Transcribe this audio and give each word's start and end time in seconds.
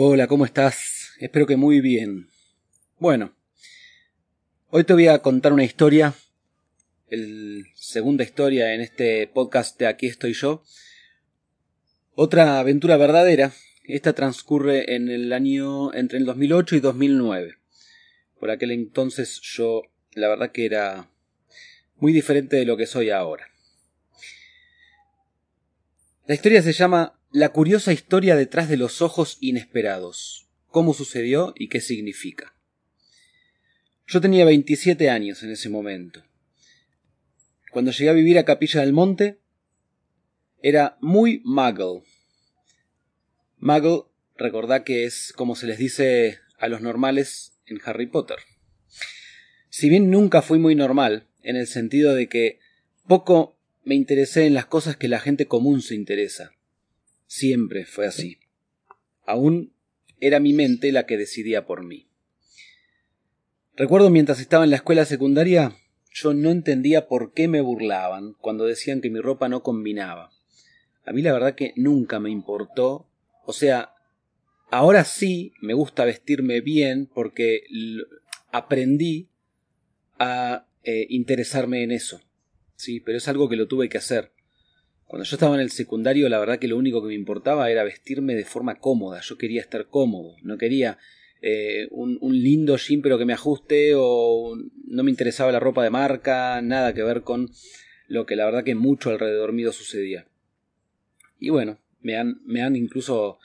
Hola, 0.00 0.28
¿cómo 0.28 0.44
estás? 0.44 1.10
Espero 1.18 1.44
que 1.44 1.56
muy 1.56 1.80
bien. 1.80 2.28
Bueno, 3.00 3.34
hoy 4.70 4.84
te 4.84 4.92
voy 4.92 5.08
a 5.08 5.18
contar 5.18 5.52
una 5.52 5.64
historia, 5.64 6.14
el 7.08 7.66
segunda 7.74 8.22
historia 8.22 8.74
en 8.74 8.80
este 8.80 9.26
podcast 9.26 9.76
de 9.76 9.88
Aquí 9.88 10.06
estoy 10.06 10.34
yo. 10.34 10.62
Otra 12.14 12.60
aventura 12.60 12.96
verdadera. 12.96 13.52
Esta 13.82 14.12
transcurre 14.12 14.94
en 14.94 15.08
el 15.08 15.32
año 15.32 15.92
entre 15.92 16.18
el 16.18 16.26
2008 16.26 16.76
y 16.76 16.80
2009. 16.80 17.56
Por 18.38 18.52
aquel 18.52 18.70
entonces 18.70 19.40
yo, 19.42 19.82
la 20.12 20.28
verdad 20.28 20.52
que 20.52 20.64
era 20.64 21.10
muy 21.96 22.12
diferente 22.12 22.54
de 22.54 22.66
lo 22.66 22.76
que 22.76 22.86
soy 22.86 23.10
ahora. 23.10 23.48
La 26.28 26.36
historia 26.36 26.62
se 26.62 26.72
llama 26.72 27.17
la 27.30 27.50
curiosa 27.50 27.92
historia 27.92 28.36
detrás 28.36 28.70
de 28.70 28.78
los 28.78 29.02
ojos 29.02 29.36
inesperados. 29.40 30.48
¿Cómo 30.68 30.94
sucedió 30.94 31.52
y 31.56 31.68
qué 31.68 31.80
significa? 31.80 32.54
Yo 34.06 34.22
tenía 34.22 34.46
27 34.46 35.10
años 35.10 35.42
en 35.42 35.50
ese 35.50 35.68
momento. 35.68 36.24
Cuando 37.70 37.90
llegué 37.90 38.08
a 38.08 38.14
vivir 38.14 38.38
a 38.38 38.46
Capilla 38.46 38.80
del 38.80 38.94
Monte, 38.94 39.38
era 40.62 40.96
muy 41.02 41.42
muggle. 41.44 42.02
Muggle, 43.58 44.04
recordá 44.36 44.82
que 44.82 45.04
es 45.04 45.34
como 45.36 45.54
se 45.54 45.66
les 45.66 45.76
dice 45.76 46.38
a 46.58 46.68
los 46.68 46.80
normales 46.80 47.52
en 47.66 47.78
Harry 47.84 48.06
Potter. 48.06 48.38
Si 49.68 49.90
bien 49.90 50.10
nunca 50.10 50.40
fui 50.40 50.58
muy 50.58 50.74
normal, 50.74 51.28
en 51.42 51.56
el 51.56 51.66
sentido 51.66 52.14
de 52.14 52.28
que 52.28 52.58
poco 53.06 53.58
me 53.84 53.94
interesé 53.94 54.46
en 54.46 54.54
las 54.54 54.64
cosas 54.64 54.96
que 54.96 55.08
la 55.08 55.20
gente 55.20 55.46
común 55.46 55.82
se 55.82 55.94
interesa. 55.94 56.52
Siempre 57.28 57.84
fue 57.84 58.06
así. 58.06 58.38
Aún 59.26 59.74
era 60.18 60.40
mi 60.40 60.54
mente 60.54 60.90
la 60.90 61.04
que 61.06 61.18
decidía 61.18 61.66
por 61.66 61.84
mí. 61.84 62.08
Recuerdo 63.76 64.10
mientras 64.10 64.40
estaba 64.40 64.64
en 64.64 64.70
la 64.70 64.76
escuela 64.76 65.04
secundaria, 65.04 65.76
yo 66.10 66.32
no 66.32 66.50
entendía 66.50 67.06
por 67.06 67.34
qué 67.34 67.46
me 67.46 67.60
burlaban 67.60 68.32
cuando 68.40 68.64
decían 68.64 69.02
que 69.02 69.10
mi 69.10 69.20
ropa 69.20 69.48
no 69.48 69.62
combinaba. 69.62 70.32
A 71.04 71.12
mí 71.12 71.22
la 71.22 71.34
verdad 71.34 71.54
que 71.54 71.74
nunca 71.76 72.18
me 72.18 72.30
importó. 72.30 73.06
O 73.44 73.52
sea, 73.52 73.94
ahora 74.70 75.04
sí 75.04 75.52
me 75.60 75.74
gusta 75.74 76.06
vestirme 76.06 76.62
bien 76.62 77.06
porque 77.06 77.62
aprendí 78.50 79.28
a 80.18 80.66
eh, 80.82 81.06
interesarme 81.10 81.82
en 81.82 81.92
eso. 81.92 82.22
Sí, 82.74 83.00
pero 83.00 83.18
es 83.18 83.28
algo 83.28 83.50
que 83.50 83.56
lo 83.56 83.68
tuve 83.68 83.90
que 83.90 83.98
hacer. 83.98 84.32
Cuando 85.08 85.24
yo 85.24 85.36
estaba 85.36 85.54
en 85.54 85.62
el 85.62 85.70
secundario, 85.70 86.28
la 86.28 86.38
verdad 86.38 86.58
que 86.58 86.68
lo 86.68 86.76
único 86.76 87.00
que 87.00 87.08
me 87.08 87.14
importaba 87.14 87.70
era 87.70 87.82
vestirme 87.82 88.34
de 88.34 88.44
forma 88.44 88.74
cómoda. 88.74 89.20
Yo 89.22 89.38
quería 89.38 89.62
estar 89.62 89.86
cómodo, 89.86 90.36
no 90.42 90.58
quería 90.58 90.98
eh, 91.40 91.88
un, 91.90 92.18
lindo 92.30 92.76
jean 92.76 93.00
pero 93.00 93.16
que 93.16 93.24
me 93.24 93.32
ajuste 93.32 93.92
o 93.96 94.54
no 94.84 95.02
me 95.02 95.10
interesaba 95.10 95.50
la 95.50 95.60
ropa 95.60 95.82
de 95.82 95.88
marca, 95.88 96.60
nada 96.60 96.92
que 96.92 97.02
ver 97.02 97.22
con 97.22 97.50
lo 98.06 98.26
que 98.26 98.36
la 98.36 98.44
verdad 98.44 98.64
que 98.64 98.74
mucho 98.74 99.08
alrededor 99.08 99.54
mío 99.54 99.72
sucedía. 99.72 100.26
Y 101.40 101.48
bueno, 101.48 101.78
me 102.02 102.18
han, 102.18 102.42
me 102.44 102.60
han 102.60 102.76
incluso 102.76 103.38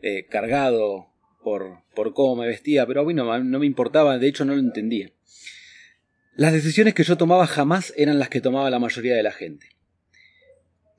eh, 0.00 0.26
cargado 0.30 1.08
por, 1.42 1.82
por 1.96 2.14
cómo 2.14 2.36
me 2.36 2.46
vestía, 2.46 2.86
pero 2.86 3.00
a 3.00 3.04
mí 3.04 3.12
no, 3.12 3.42
no 3.42 3.58
me 3.58 3.66
importaba, 3.66 4.18
de 4.18 4.28
hecho 4.28 4.44
no 4.44 4.54
lo 4.54 4.60
entendía. 4.60 5.10
Las 6.36 6.52
decisiones 6.52 6.94
que 6.94 7.02
yo 7.02 7.16
tomaba 7.16 7.48
jamás 7.48 7.92
eran 7.96 8.20
las 8.20 8.28
que 8.28 8.40
tomaba 8.40 8.70
la 8.70 8.78
mayoría 8.78 9.16
de 9.16 9.24
la 9.24 9.32
gente. 9.32 9.77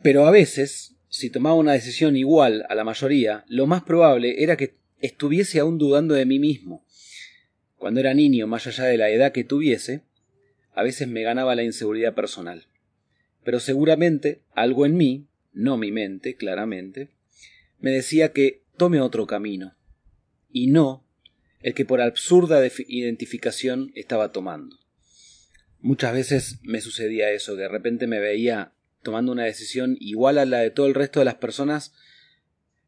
Pero 0.02 0.25
a 0.25 0.31
veces, 0.31 0.95
si 1.09 1.30
tomaba 1.30 1.55
una 1.55 1.73
decisión 1.73 2.16
igual 2.16 2.66
a 2.69 2.75
la 2.75 2.83
mayoría, 2.83 3.44
lo 3.47 3.67
más 3.67 3.83
probable 3.83 4.44
era 4.44 4.55
que 4.55 4.75
estuviese 5.00 5.59
aún 5.59 5.78
dudando 5.78 6.14
de 6.14 6.25
mí 6.25 6.39
mismo. 6.39 6.86
Cuando 7.78 8.00
era 8.00 8.14
niño, 8.14 8.47
más 8.47 8.67
allá 8.67 8.86
de 8.86 8.97
la 8.97 9.09
edad 9.09 9.31
que 9.31 9.44
tuviese, 9.44 10.03
a 10.73 10.83
veces 10.83 11.08
me 11.08 11.23
ganaba 11.23 11.55
la 11.55 11.64
inseguridad 11.64 12.14
personal. 12.14 12.67
Pero 13.43 13.59
seguramente 13.59 14.42
algo 14.54 14.86
en 14.86 14.95
mí, 14.95 15.27
no 15.54 15.77
mi 15.77 15.92
mente, 15.92 16.36
claramente, 16.36 17.09
me 17.80 17.92
decía 17.92 18.32
que 18.32 18.64
tome 18.77 19.02
otro 19.02 19.26
camino, 19.27 19.76
y 20.52 20.67
no 20.67 21.05
el 21.61 21.73
que 21.73 21.86
por 21.86 22.02
absurda 22.02 22.65
identificación 22.88 23.92
estaba 23.95 24.32
tomando. 24.32 24.77
Muchas 25.82 26.14
veces 26.14 26.59
me 26.64 26.82
sucedía 26.82 27.32
eso, 27.32 27.55
que 27.55 27.64
de 27.64 27.67
repente 27.67 28.08
me 28.08 28.20
veía 28.20 28.73
tomando 29.02 29.32
una 29.32 29.45
decisión 29.45 29.98
igual 29.99 30.37
a 30.37 30.45
la 30.45 30.60
de 30.60 30.71
todo 30.71 30.87
el 30.87 30.93
resto 30.93 31.20
de 31.20 31.26
las 31.26 31.36
personas, 31.36 31.93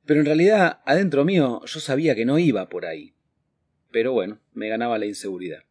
pero 0.05 0.19
en 0.19 0.25
realidad 0.25 0.81
adentro 0.85 1.25
mío 1.25 1.61
yo 1.65 1.79
sabía 1.79 2.15
que 2.15 2.25
no 2.25 2.39
iba 2.39 2.69
por 2.69 2.85
ahí. 2.85 3.13
Pero 3.91 4.13
bueno, 4.13 4.39
me 4.53 4.69
ganaba 4.69 4.97
la 4.97 5.05
inseguridad. 5.05 5.63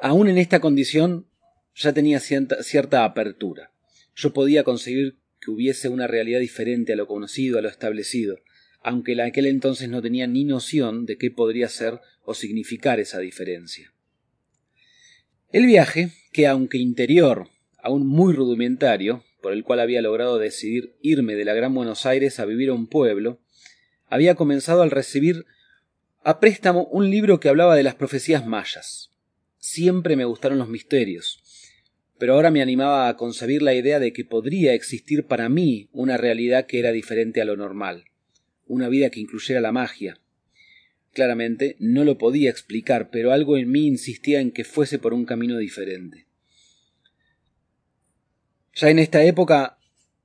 Aún 0.00 0.28
en 0.28 0.38
esta 0.38 0.60
condición 0.60 1.26
ya 1.74 1.92
tenía 1.92 2.20
cierta, 2.20 2.62
cierta 2.62 3.04
apertura. 3.04 3.72
Yo 4.14 4.32
podía 4.32 4.64
conseguir 4.64 5.18
que 5.40 5.50
hubiese 5.50 5.88
una 5.88 6.06
realidad 6.06 6.40
diferente 6.40 6.92
a 6.92 6.96
lo 6.96 7.06
conocido, 7.06 7.58
a 7.58 7.62
lo 7.62 7.68
establecido, 7.68 8.40
aunque 8.80 9.12
en 9.12 9.20
aquel 9.20 9.46
entonces 9.46 9.88
no 9.88 10.02
tenía 10.02 10.26
ni 10.26 10.44
noción 10.44 11.06
de 11.06 11.16
qué 11.16 11.30
podría 11.30 11.68
ser 11.68 12.00
o 12.22 12.34
significar 12.34 13.00
esa 13.00 13.18
diferencia. 13.18 13.92
El 15.52 15.66
viaje, 15.66 16.10
que 16.32 16.46
aunque 16.46 16.78
interior 16.78 17.48
aún 17.84 18.06
muy 18.06 18.32
rudimentario, 18.32 19.24
por 19.42 19.52
el 19.52 19.62
cual 19.62 19.78
había 19.78 20.00
logrado 20.00 20.38
decidir 20.38 20.96
irme 21.02 21.34
de 21.34 21.44
la 21.44 21.52
Gran 21.52 21.74
Buenos 21.74 22.06
Aires 22.06 22.40
a 22.40 22.46
vivir 22.46 22.70
a 22.70 22.72
un 22.72 22.86
pueblo, 22.86 23.40
había 24.08 24.36
comenzado 24.36 24.80
al 24.80 24.90
recibir 24.90 25.44
a 26.22 26.40
préstamo 26.40 26.86
un 26.86 27.10
libro 27.10 27.40
que 27.40 27.50
hablaba 27.50 27.76
de 27.76 27.82
las 27.82 27.94
profecías 27.94 28.46
mayas. 28.46 29.10
Siempre 29.58 30.16
me 30.16 30.24
gustaron 30.24 30.56
los 30.56 30.70
misterios, 30.70 31.42
pero 32.18 32.32
ahora 32.32 32.50
me 32.50 32.62
animaba 32.62 33.06
a 33.06 33.18
concebir 33.18 33.60
la 33.60 33.74
idea 33.74 34.00
de 34.00 34.14
que 34.14 34.24
podría 34.24 34.72
existir 34.72 35.26
para 35.26 35.50
mí 35.50 35.90
una 35.92 36.16
realidad 36.16 36.64
que 36.64 36.78
era 36.78 36.90
diferente 36.90 37.42
a 37.42 37.44
lo 37.44 37.54
normal, 37.54 38.04
una 38.66 38.88
vida 38.88 39.10
que 39.10 39.20
incluyera 39.20 39.60
la 39.60 39.72
magia. 39.72 40.18
Claramente 41.12 41.76
no 41.80 42.04
lo 42.04 42.16
podía 42.16 42.48
explicar, 42.48 43.10
pero 43.10 43.30
algo 43.30 43.58
en 43.58 43.70
mí 43.70 43.86
insistía 43.86 44.40
en 44.40 44.52
que 44.52 44.64
fuese 44.64 44.98
por 44.98 45.12
un 45.12 45.26
camino 45.26 45.58
diferente. 45.58 46.24
Ya 48.74 48.90
en 48.90 48.98
esta 48.98 49.22
época 49.22 49.78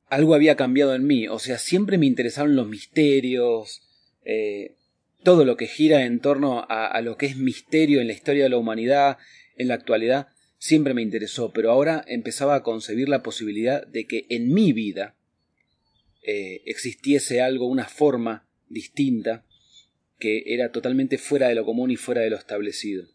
algo 0.08 0.34
había 0.34 0.56
cambiado 0.56 0.96
en 0.96 1.06
mí, 1.06 1.28
o 1.28 1.38
sea, 1.38 1.60
siempre 1.60 1.98
me 1.98 2.08
interesaron 2.08 2.56
los 2.56 2.68
misterios, 2.68 3.82
eh, 4.26 4.76
todo 5.24 5.46
lo 5.46 5.56
que 5.56 5.68
gira 5.68 6.06
en 6.06 6.20
torno 6.20 6.66
a, 6.68 7.00
lo 7.02 7.18
que 7.18 7.28
es 7.28 7.38
misterio 7.38 8.02
en 8.02 8.08
la 8.08 8.14
historia 8.14 8.44
de 8.44 8.50
la 8.50 8.58
humanidad, 8.58 9.18
en 9.56 9.68
la 9.68 9.76
actualidad, 9.76 10.30
siempre 10.58 10.94
me 10.94 11.02
interesó, 11.02 11.52
pero 11.52 11.72
ahora 11.72 12.04
empezaba 12.08 12.56
a 12.56 12.64
concebir 12.64 13.08
la 13.08 13.22
posibilidad 13.22 13.86
de 13.86 14.08
que 14.08 14.26
en 14.30 14.52
mi 14.52 14.74
vida 14.74 15.16
eh, 16.24 16.62
existiese 16.66 17.42
algo, 17.42 17.68
una 17.68 17.86
forma 17.86 18.48
distinta, 18.68 19.46
que 20.18 20.44
era 20.48 20.72
totalmente 20.72 21.18
fuera 21.18 21.50
de 21.50 21.56
lo 21.56 21.66
común 21.66 21.92
y 21.92 21.98
fuera 21.98 22.22
de 22.22 22.30
lo 22.30 22.38
establecido. 22.38 23.06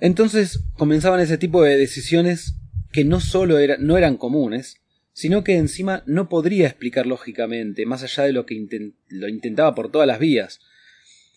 Entonces 0.00 0.60
comenzaban 0.76 1.20
ese 1.20 1.38
tipo 1.38 1.62
de 1.62 1.76
decisiones 1.76 2.56
que 2.92 3.04
no 3.04 3.20
solo 3.20 3.56
no 3.78 3.96
eran 3.96 4.16
comunes, 4.16 4.80
sino 5.12 5.44
que 5.44 5.56
encima 5.56 6.02
no 6.06 6.28
podría 6.28 6.66
explicar 6.66 7.06
lógicamente, 7.06 7.86
más 7.86 8.02
allá 8.02 8.24
de 8.24 8.32
lo 8.32 8.46
que 8.46 8.92
lo 9.08 9.28
intentaba 9.28 9.74
por 9.74 9.90
todas 9.90 10.06
las 10.06 10.18
vías, 10.18 10.60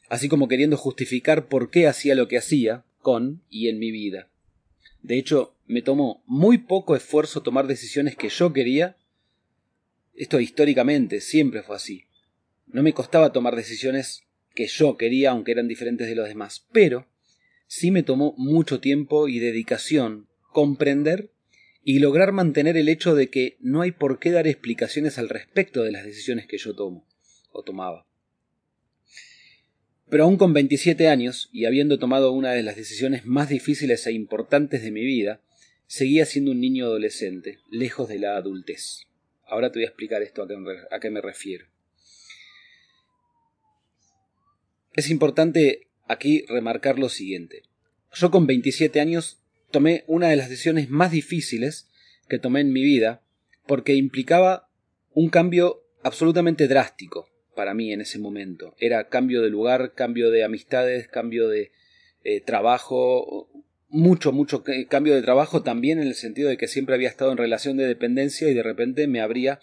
así 0.09 0.29
como 0.29 0.47
queriendo 0.47 0.77
justificar 0.77 1.47
por 1.47 1.69
qué 1.71 1.87
hacía 1.87 2.15
lo 2.15 2.27
que 2.27 2.37
hacía, 2.37 2.83
con 3.01 3.41
y 3.49 3.69
en 3.69 3.79
mi 3.79 3.91
vida. 3.91 4.29
De 5.01 5.17
hecho, 5.17 5.55
me 5.67 5.81
tomó 5.81 6.23
muy 6.25 6.57
poco 6.57 6.95
esfuerzo 6.95 7.41
tomar 7.41 7.67
decisiones 7.67 8.15
que 8.15 8.29
yo 8.29 8.53
quería. 8.53 8.97
Esto 10.15 10.39
históricamente 10.39 11.21
siempre 11.21 11.61
fue 11.61 11.75
así. 11.75 12.05
No 12.65 12.81
me 12.81 12.93
costaba 12.93 13.31
tomar 13.31 13.55
decisiones 13.55 14.23
que 14.55 14.67
yo 14.67 14.97
quería, 14.97 15.31
aunque 15.31 15.51
eran 15.51 15.67
diferentes 15.67 16.07
de 16.07 16.15
los 16.15 16.27
demás, 16.27 16.65
pero 16.71 17.05
sí 17.67 17.91
me 17.91 18.03
tomó 18.03 18.33
mucho 18.37 18.79
tiempo 18.79 19.27
y 19.27 19.39
dedicación 19.39 20.27
comprender 20.51 21.29
y 21.87 21.99
lograr 21.99 22.31
mantener 22.31 22.77
el 22.77 22.89
hecho 22.89 23.13
de 23.13 23.29
que 23.29 23.57
no 23.59 23.81
hay 23.81 23.91
por 23.91 24.17
qué 24.17 24.31
dar 24.31 24.47
explicaciones 24.47 25.19
al 25.19 25.29
respecto 25.29 25.83
de 25.83 25.91
las 25.91 26.03
decisiones 26.03 26.47
que 26.47 26.57
yo 26.57 26.75
tomo 26.75 27.07
o 27.51 27.61
tomaba. 27.61 28.07
Pero 30.09 30.23
aún 30.23 30.37
con 30.37 30.51
27 30.51 31.07
años 31.07 31.47
y 31.53 31.65
habiendo 31.65 31.99
tomado 31.99 32.31
una 32.31 32.53
de 32.53 32.63
las 32.63 32.75
decisiones 32.75 33.27
más 33.27 33.49
difíciles 33.49 34.07
e 34.07 34.13
importantes 34.13 34.81
de 34.81 34.89
mi 34.89 35.05
vida, 35.05 35.41
seguía 35.85 36.25
siendo 36.25 36.51
un 36.51 36.59
niño 36.59 36.85
adolescente, 36.85 37.59
lejos 37.69 38.09
de 38.09 38.17
la 38.17 38.35
adultez. 38.35 39.01
Ahora 39.45 39.71
te 39.71 39.77
voy 39.77 39.85
a 39.85 39.89
explicar 39.89 40.23
esto 40.23 40.41
a 40.41 40.99
qué, 40.99 41.11
me 41.11 41.21
refiero. 41.21 41.67
Es 44.93 45.11
importante 45.11 45.87
aquí 46.07 46.45
remarcar 46.47 46.97
lo 46.97 47.09
siguiente. 47.09 47.61
Yo 48.11 48.31
con 48.31 48.47
27 48.47 48.99
años 48.99 49.39
tomé 49.75 50.05
una 50.07 50.29
de 50.29 50.37
las 50.37 50.47
decisiones 50.47 50.89
más 50.89 51.11
difíciles 51.11 51.89
que 52.29 52.39
tomé 52.39 52.61
en 52.61 52.71
mi 52.71 52.81
vida 52.81 53.21
porque 53.67 53.93
implicaba 53.93 54.69
un 55.11 55.27
cambio 55.27 55.83
absolutamente 56.01 56.69
drástico 56.69 57.27
para 57.57 57.73
mí 57.73 57.91
en 57.91 57.99
ese 57.99 58.17
momento. 58.17 58.73
Era 58.79 59.09
cambio 59.09 59.41
de 59.41 59.49
lugar, 59.49 59.91
cambio 59.93 60.31
de 60.31 60.45
amistades, 60.45 61.09
cambio 61.09 61.49
de 61.49 61.73
eh, 62.23 62.39
trabajo, 62.39 63.49
mucho, 63.89 64.31
mucho 64.31 64.63
cambio 64.87 65.13
de 65.13 65.21
trabajo 65.21 65.61
también 65.61 65.99
en 65.99 66.07
el 66.07 66.15
sentido 66.15 66.47
de 66.47 66.55
que 66.55 66.69
siempre 66.69 66.95
había 66.95 67.09
estado 67.09 67.33
en 67.33 67.37
relación 67.37 67.75
de 67.75 67.85
dependencia 67.85 68.49
y 68.49 68.53
de 68.53 68.63
repente 68.63 69.07
me 69.07 69.19
abría 69.19 69.59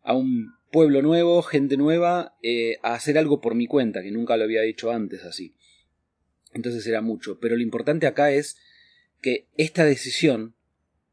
a 0.00 0.14
un 0.14 0.54
pueblo 0.72 1.02
nuevo, 1.02 1.42
gente 1.42 1.76
nueva, 1.76 2.34
eh, 2.42 2.78
a 2.82 2.94
hacer 2.94 3.18
algo 3.18 3.42
por 3.42 3.54
mi 3.54 3.66
cuenta, 3.66 4.02
que 4.02 4.10
nunca 4.10 4.38
lo 4.38 4.44
había 4.44 4.62
dicho 4.62 4.90
antes 4.90 5.22
así. 5.22 5.54
Entonces 6.54 6.86
era 6.86 7.02
mucho. 7.02 7.38
Pero 7.40 7.56
lo 7.56 7.62
importante 7.62 8.06
acá 8.06 8.32
es 8.32 8.56
que 9.24 9.46
esta 9.56 9.86
decisión 9.86 10.54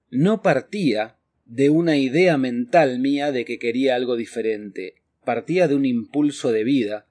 no 0.09 0.41
partía 0.41 1.15
de 1.45 1.69
una 1.69 1.95
idea 1.95 2.37
mental 2.37 2.99
mía 2.99 3.31
de 3.31 3.45
que 3.45 3.57
quería 3.57 3.95
algo 3.95 4.17
diferente, 4.17 4.95
partía 5.23 5.69
de 5.69 5.75
un 5.75 5.85
impulso 5.85 6.51
de 6.51 6.65
vida 6.65 7.07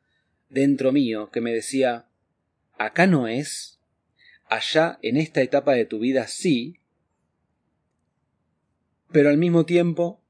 dentro 0.50 0.93
mío 0.93 1.31
que 1.32 1.41
me 1.41 1.55
decía 1.55 2.05
acá 2.76 3.06
no 3.06 3.29
es, 3.29 3.81
allá 4.44 4.99
en 5.00 5.17
esta 5.17 5.41
etapa 5.41 5.73
de 5.73 5.87
tu 5.87 6.00
vida 6.00 6.26
sí, 6.26 6.76
pero 9.11 9.31
al 9.31 9.38
mismo 9.38 9.64
tiempo 9.64 10.23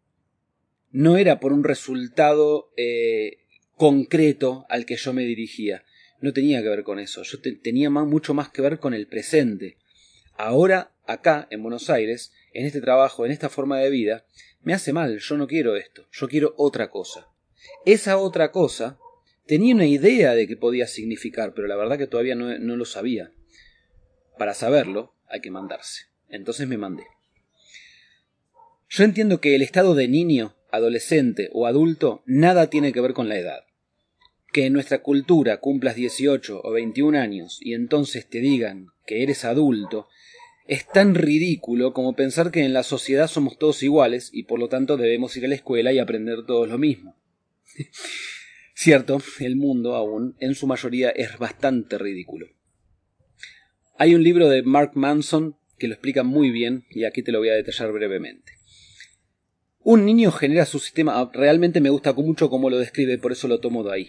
no 0.92 1.16
era 1.16 1.40
por 1.40 1.52
un 1.52 1.64
resultado 1.64 2.70
eh, 2.76 3.38
concreto 3.76 4.66
al 4.68 4.86
que 4.86 4.94
yo 4.94 5.12
me 5.12 5.24
dirigía. 5.24 5.84
No 6.20 6.32
tenía 6.32 6.62
que 6.62 6.68
ver 6.68 6.84
con 6.84 7.00
eso. 7.00 7.24
Yo 7.24 7.40
tenía 7.40 7.90
mucho 7.90 8.34
más 8.34 8.50
que 8.50 8.62
ver 8.62 8.78
con 8.78 8.94
el 8.94 9.08
presente. 9.08 9.79
Ahora, 10.42 10.90
acá, 11.06 11.46
en 11.50 11.62
Buenos 11.62 11.90
Aires, 11.90 12.32
en 12.54 12.64
este 12.64 12.80
trabajo, 12.80 13.26
en 13.26 13.30
esta 13.30 13.50
forma 13.50 13.78
de 13.78 13.90
vida, 13.90 14.24
me 14.62 14.72
hace 14.72 14.90
mal. 14.90 15.18
Yo 15.18 15.36
no 15.36 15.46
quiero 15.46 15.76
esto. 15.76 16.06
Yo 16.12 16.28
quiero 16.28 16.54
otra 16.56 16.88
cosa. 16.88 17.28
Esa 17.84 18.16
otra 18.16 18.50
cosa 18.50 18.98
tenía 19.44 19.74
una 19.74 19.84
idea 19.84 20.34
de 20.34 20.48
qué 20.48 20.56
podía 20.56 20.86
significar, 20.86 21.52
pero 21.52 21.68
la 21.68 21.76
verdad 21.76 21.98
que 21.98 22.06
todavía 22.06 22.36
no, 22.36 22.58
no 22.58 22.76
lo 22.76 22.86
sabía. 22.86 23.34
Para 24.38 24.54
saberlo, 24.54 25.14
hay 25.28 25.42
que 25.42 25.50
mandarse. 25.50 26.04
Entonces 26.30 26.66
me 26.66 26.78
mandé. 26.78 27.04
Yo 28.88 29.04
entiendo 29.04 29.42
que 29.42 29.54
el 29.54 29.60
estado 29.60 29.94
de 29.94 30.08
niño, 30.08 30.56
adolescente 30.72 31.50
o 31.52 31.66
adulto 31.66 32.22
nada 32.24 32.70
tiene 32.70 32.94
que 32.94 33.02
ver 33.02 33.12
con 33.12 33.28
la 33.28 33.36
edad. 33.36 33.64
Que 34.52 34.66
en 34.66 34.72
nuestra 34.72 35.02
cultura 35.02 35.58
cumplas 35.58 35.94
18 35.94 36.60
o 36.62 36.70
21 36.72 37.18
años 37.18 37.58
y 37.60 37.74
entonces 37.74 38.28
te 38.28 38.40
digan 38.40 38.88
que 39.06 39.22
eres 39.22 39.44
adulto 39.44 40.08
es 40.70 40.86
tan 40.86 41.16
ridículo 41.16 41.92
como 41.92 42.14
pensar 42.14 42.52
que 42.52 42.64
en 42.64 42.72
la 42.72 42.84
sociedad 42.84 43.26
somos 43.26 43.58
todos 43.58 43.82
iguales 43.82 44.30
y 44.32 44.44
por 44.44 44.60
lo 44.60 44.68
tanto 44.68 44.96
debemos 44.96 45.36
ir 45.36 45.44
a 45.44 45.48
la 45.48 45.56
escuela 45.56 45.92
y 45.92 45.98
aprender 45.98 46.46
todos 46.46 46.68
lo 46.68 46.78
mismo. 46.78 47.16
Cierto, 48.74 49.20
el 49.40 49.56
mundo 49.56 49.96
aún 49.96 50.36
en 50.38 50.54
su 50.54 50.68
mayoría 50.68 51.10
es 51.10 51.38
bastante 51.38 51.98
ridículo. 51.98 52.46
Hay 53.98 54.14
un 54.14 54.22
libro 54.22 54.48
de 54.48 54.62
Mark 54.62 54.92
Manson 54.94 55.56
que 55.76 55.88
lo 55.88 55.94
explica 55.94 56.22
muy 56.22 56.52
bien 56.52 56.84
y 56.90 57.02
aquí 57.02 57.24
te 57.24 57.32
lo 57.32 57.40
voy 57.40 57.48
a 57.48 57.54
detallar 57.54 57.90
brevemente. 57.90 58.52
Un 59.80 60.04
niño 60.04 60.30
genera 60.30 60.66
su 60.66 60.78
sistema, 60.78 61.18
ah, 61.18 61.32
realmente 61.34 61.80
me 61.80 61.90
gusta 61.90 62.12
mucho 62.12 62.48
cómo 62.48 62.70
lo 62.70 62.78
describe, 62.78 63.18
por 63.18 63.32
eso 63.32 63.48
lo 63.48 63.58
tomo 63.58 63.82
de 63.82 63.92
ahí. 63.92 64.08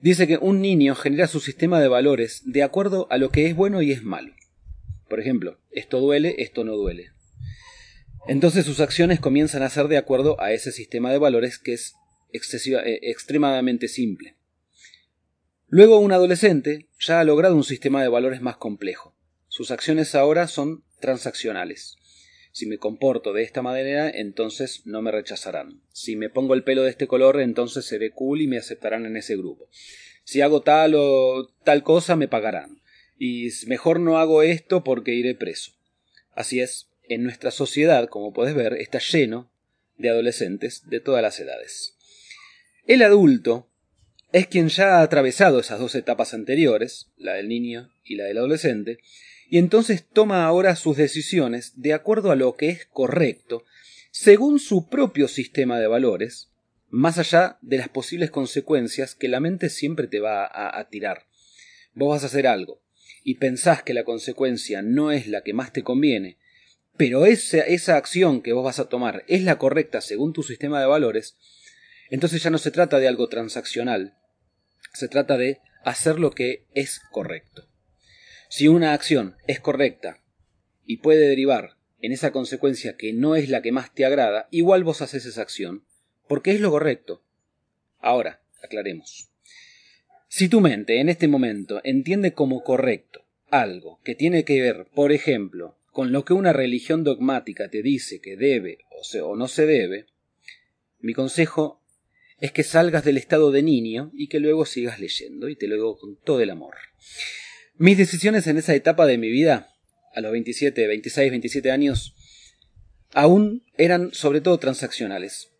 Dice 0.00 0.26
que 0.26 0.38
un 0.38 0.60
niño 0.60 0.94
genera 0.94 1.26
su 1.26 1.40
sistema 1.40 1.80
de 1.80 1.88
valores 1.88 2.42
de 2.44 2.62
acuerdo 2.62 3.06
a 3.10 3.18
lo 3.18 3.30
que 3.30 3.46
es 3.46 3.56
bueno 3.56 3.82
y 3.82 3.92
es 3.92 4.02
malo. 4.02 4.32
Por 5.08 5.20
ejemplo, 5.20 5.58
esto 5.70 6.00
duele, 6.00 6.36
esto 6.38 6.64
no 6.64 6.76
duele. 6.76 7.10
Entonces 8.28 8.66
sus 8.66 8.80
acciones 8.80 9.20
comienzan 9.20 9.62
a 9.62 9.70
ser 9.70 9.88
de 9.88 9.96
acuerdo 9.96 10.40
a 10.40 10.52
ese 10.52 10.70
sistema 10.70 11.10
de 11.10 11.18
valores 11.18 11.58
que 11.58 11.72
es 11.72 11.94
eh, 12.32 12.98
extremadamente 13.02 13.88
simple. 13.88 14.36
Luego 15.66 15.98
un 15.98 16.12
adolescente 16.12 16.88
ya 17.00 17.20
ha 17.20 17.24
logrado 17.24 17.56
un 17.56 17.64
sistema 17.64 18.02
de 18.02 18.08
valores 18.08 18.40
más 18.40 18.56
complejo. 18.56 19.14
Sus 19.48 19.70
acciones 19.70 20.14
ahora 20.14 20.46
son 20.46 20.84
transaccionales. 21.00 21.97
Si 22.58 22.66
me 22.66 22.78
comporto 22.78 23.32
de 23.32 23.44
esta 23.44 23.62
manera, 23.62 24.10
entonces 24.10 24.82
no 24.84 25.00
me 25.00 25.12
rechazarán. 25.12 25.80
Si 25.92 26.16
me 26.16 26.28
pongo 26.28 26.54
el 26.54 26.64
pelo 26.64 26.82
de 26.82 26.90
este 26.90 27.06
color, 27.06 27.40
entonces 27.40 27.84
seré 27.84 28.10
cool 28.10 28.40
y 28.40 28.48
me 28.48 28.58
aceptarán 28.58 29.06
en 29.06 29.16
ese 29.16 29.36
grupo. 29.36 29.68
Si 30.24 30.40
hago 30.40 30.60
tal 30.60 30.96
o 30.96 31.52
tal 31.62 31.84
cosa, 31.84 32.16
me 32.16 32.26
pagarán. 32.26 32.82
Y 33.16 33.48
mejor 33.68 34.00
no 34.00 34.18
hago 34.18 34.42
esto 34.42 34.82
porque 34.82 35.14
iré 35.14 35.36
preso. 35.36 35.70
Así 36.32 36.58
es, 36.58 36.88
en 37.04 37.22
nuestra 37.22 37.52
sociedad, 37.52 38.08
como 38.08 38.32
puedes 38.32 38.56
ver, 38.56 38.72
está 38.72 38.98
lleno 38.98 39.48
de 39.96 40.08
adolescentes 40.08 40.82
de 40.90 40.98
todas 40.98 41.22
las 41.22 41.38
edades. 41.38 41.94
El 42.88 43.02
adulto 43.02 43.68
es 44.32 44.48
quien 44.48 44.68
ya 44.68 44.98
ha 44.98 45.02
atravesado 45.02 45.60
esas 45.60 45.78
dos 45.78 45.94
etapas 45.94 46.34
anteriores, 46.34 47.06
la 47.18 47.34
del 47.34 47.46
niño 47.46 47.92
y 48.02 48.16
la 48.16 48.24
del 48.24 48.38
adolescente, 48.38 48.98
y 49.48 49.58
entonces 49.58 50.04
toma 50.06 50.44
ahora 50.44 50.76
sus 50.76 50.96
decisiones 50.96 51.72
de 51.76 51.94
acuerdo 51.94 52.30
a 52.30 52.36
lo 52.36 52.56
que 52.56 52.68
es 52.68 52.86
correcto, 52.86 53.64
según 54.10 54.58
su 54.58 54.88
propio 54.88 55.26
sistema 55.26 55.78
de 55.78 55.86
valores, 55.86 56.50
más 56.90 57.18
allá 57.18 57.58
de 57.62 57.78
las 57.78 57.88
posibles 57.88 58.30
consecuencias 58.30 59.14
que 59.14 59.28
la 59.28 59.40
mente 59.40 59.70
siempre 59.70 60.06
te 60.06 60.20
va 60.20 60.48
a, 60.52 60.88
tirar. 60.88 61.26
Vos 61.94 62.10
vas 62.10 62.22
a 62.24 62.26
hacer 62.26 62.46
algo 62.46 62.82
y 63.24 63.36
pensás 63.36 63.82
que 63.82 63.94
la 63.94 64.04
consecuencia 64.04 64.82
no 64.82 65.12
es 65.12 65.26
la 65.26 65.42
que 65.42 65.54
más 65.54 65.72
te 65.72 65.82
conviene, 65.82 66.38
pero 66.96 67.26
esa, 67.26 67.58
esa 67.58 67.96
acción 67.96 68.42
que 68.42 68.52
vos 68.52 68.64
vas 68.64 68.78
a 68.78 68.88
tomar 68.88 69.24
es 69.28 69.42
la 69.42 69.58
correcta 69.58 70.00
según 70.00 70.32
tu 70.32 70.42
sistema 70.42 70.80
de 70.80 70.86
valores, 70.86 71.36
entonces 72.10 72.42
ya 72.42 72.50
no 72.50 72.58
se 72.58 72.70
trata 72.70 72.98
de 72.98 73.08
algo 73.08 73.28
transaccional, 73.28 74.16
se 74.92 75.08
trata 75.08 75.36
de 75.36 75.60
hacer 75.84 76.18
lo 76.18 76.32
que 76.32 76.66
es 76.74 77.00
correcto. 77.10 77.68
Si 78.48 78.68
una 78.68 78.92
acción 78.92 79.36
es 79.46 79.60
correcta 79.60 80.22
y 80.86 80.98
puede 80.98 81.28
derivar 81.28 81.76
en 82.00 82.12
esa 82.12 82.32
consecuencia 82.32 82.96
que 82.96 83.12
no 83.12 83.36
es 83.36 83.48
la 83.48 83.60
que 83.60 83.72
más 83.72 83.94
te 83.94 84.04
agrada, 84.04 84.48
igual 84.50 84.84
vos 84.84 85.02
haces 85.02 85.26
esa 85.26 85.42
acción, 85.42 85.84
porque 86.28 86.52
es 86.52 86.60
lo 86.60 86.70
correcto. 86.70 87.22
Ahora, 88.00 88.40
aclaremos. 88.62 89.28
Si 90.28 90.48
tu 90.48 90.60
mente 90.60 91.00
en 91.00 91.08
este 91.08 91.28
momento 91.28 91.80
entiende 91.84 92.32
como 92.32 92.62
correcto 92.62 93.24
algo 93.50 94.00
que 94.04 94.14
tiene 94.14 94.44
que 94.44 94.60
ver, 94.60 94.86
por 94.94 95.12
ejemplo, 95.12 95.76
con 95.90 96.12
lo 96.12 96.24
que 96.24 96.34
una 96.34 96.52
religión 96.52 97.02
dogmática 97.02 97.70
te 97.70 97.82
dice 97.82 98.20
que 98.20 98.36
debe 98.36 98.78
o, 99.22 99.36
no 99.36 99.48
se 99.48 99.66
debe, 99.66 100.06
mi 101.00 101.14
consejo 101.14 101.82
es 102.40 102.52
que 102.52 102.62
salgas 102.62 103.04
del 103.04 103.16
estado 103.16 103.50
de 103.50 103.62
niño 103.62 104.12
y 104.14 104.28
que 104.28 104.38
luego 104.38 104.64
sigas 104.64 105.00
leyendo, 105.00 105.48
y 105.48 105.56
te 105.56 105.66
lo 105.66 105.74
digo 105.74 105.98
con 105.98 106.16
todo 106.16 106.40
el 106.40 106.50
amor. 106.50 106.76
Mis 107.80 107.96
decisiones 107.96 108.48
en 108.48 108.58
esa 108.58 108.74
etapa 108.74 109.06
de 109.06 109.18
mi 109.18 109.30
vida, 109.30 109.72
a 110.12 110.20
los 110.20 110.32
27, 110.32 110.88
26, 110.88 111.30
27 111.30 111.70
años, 111.70 112.12
aún 113.12 113.62
eran 113.76 114.12
sobre 114.12 114.40
todo 114.40 114.58
transaccionales. 114.58 115.52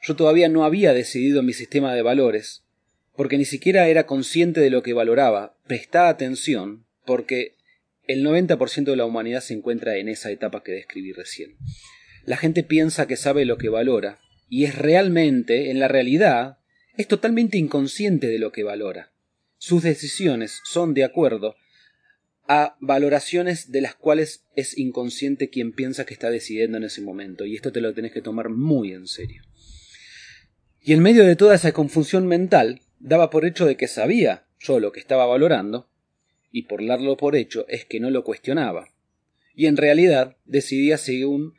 Yo 0.00 0.16
todavía 0.16 0.48
no 0.48 0.64
había 0.64 0.94
decidido 0.94 1.42
mi 1.42 1.52
sistema 1.52 1.94
de 1.94 2.00
valores, 2.00 2.64
porque 3.14 3.36
ni 3.36 3.44
siquiera 3.44 3.86
era 3.88 4.06
consciente 4.06 4.60
de 4.60 4.70
lo 4.70 4.82
que 4.82 4.94
valoraba, 4.94 5.54
prestaba 5.66 6.08
atención, 6.08 6.86
porque 7.04 7.56
el 8.06 8.24
90% 8.24 8.84
de 8.84 8.96
la 8.96 9.04
humanidad 9.04 9.42
se 9.42 9.52
encuentra 9.52 9.98
en 9.98 10.08
esa 10.08 10.30
etapa 10.30 10.62
que 10.62 10.72
describí 10.72 11.12
recién. 11.12 11.58
La 12.24 12.38
gente 12.38 12.62
piensa 12.62 13.06
que 13.06 13.16
sabe 13.16 13.44
lo 13.44 13.58
que 13.58 13.68
valora, 13.68 14.20
y 14.48 14.64
es 14.64 14.78
realmente, 14.78 15.70
en 15.70 15.80
la 15.80 15.88
realidad, 15.88 16.60
es 16.96 17.08
totalmente 17.08 17.58
inconsciente 17.58 18.28
de 18.28 18.38
lo 18.38 18.52
que 18.52 18.62
valora 18.62 19.11
sus 19.62 19.84
decisiones 19.84 20.60
son 20.64 20.92
de 20.92 21.04
acuerdo 21.04 21.54
a 22.48 22.76
valoraciones 22.80 23.70
de 23.70 23.80
las 23.80 23.94
cuales 23.94 24.44
es 24.56 24.76
inconsciente 24.76 25.50
quien 25.50 25.70
piensa 25.70 26.04
que 26.04 26.14
está 26.14 26.30
decidiendo 26.30 26.78
en 26.78 26.82
ese 26.82 27.00
momento, 27.00 27.46
y 27.46 27.54
esto 27.54 27.70
te 27.70 27.80
lo 27.80 27.94
tenés 27.94 28.10
que 28.10 28.22
tomar 28.22 28.48
muy 28.48 28.92
en 28.92 29.06
serio. 29.06 29.44
Y 30.80 30.94
en 30.94 31.00
medio 31.00 31.24
de 31.24 31.36
toda 31.36 31.54
esa 31.54 31.70
confusión 31.70 32.26
mental, 32.26 32.80
daba 32.98 33.30
por 33.30 33.44
hecho 33.44 33.64
de 33.64 33.76
que 33.76 33.86
sabía 33.86 34.48
yo 34.58 34.80
lo 34.80 34.90
que 34.90 34.98
estaba 34.98 35.26
valorando, 35.26 35.88
y 36.50 36.62
por 36.62 36.84
darlo 36.84 37.16
por 37.16 37.36
hecho 37.36 37.64
es 37.68 37.84
que 37.84 38.00
no 38.00 38.10
lo 38.10 38.24
cuestionaba. 38.24 38.88
Y 39.54 39.66
en 39.66 39.76
realidad 39.76 40.38
decidía 40.44 40.98
según 40.98 41.54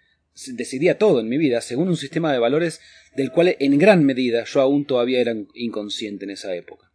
decidía 0.47 0.97
todo 0.97 1.21
en 1.21 1.29
mi 1.29 1.37
vida 1.37 1.61
según 1.61 1.87
un 1.87 1.95
sistema 1.95 2.33
de 2.33 2.39
valores 2.39 2.81
del 3.15 3.31
cual 3.31 3.55
en 3.59 3.77
gran 3.77 4.03
medida 4.03 4.43
yo 4.43 4.59
aún 4.59 4.83
todavía 4.83 5.21
era 5.21 5.35
inconsciente 5.53 6.25
en 6.25 6.31
esa 6.31 6.53
época. 6.53 6.92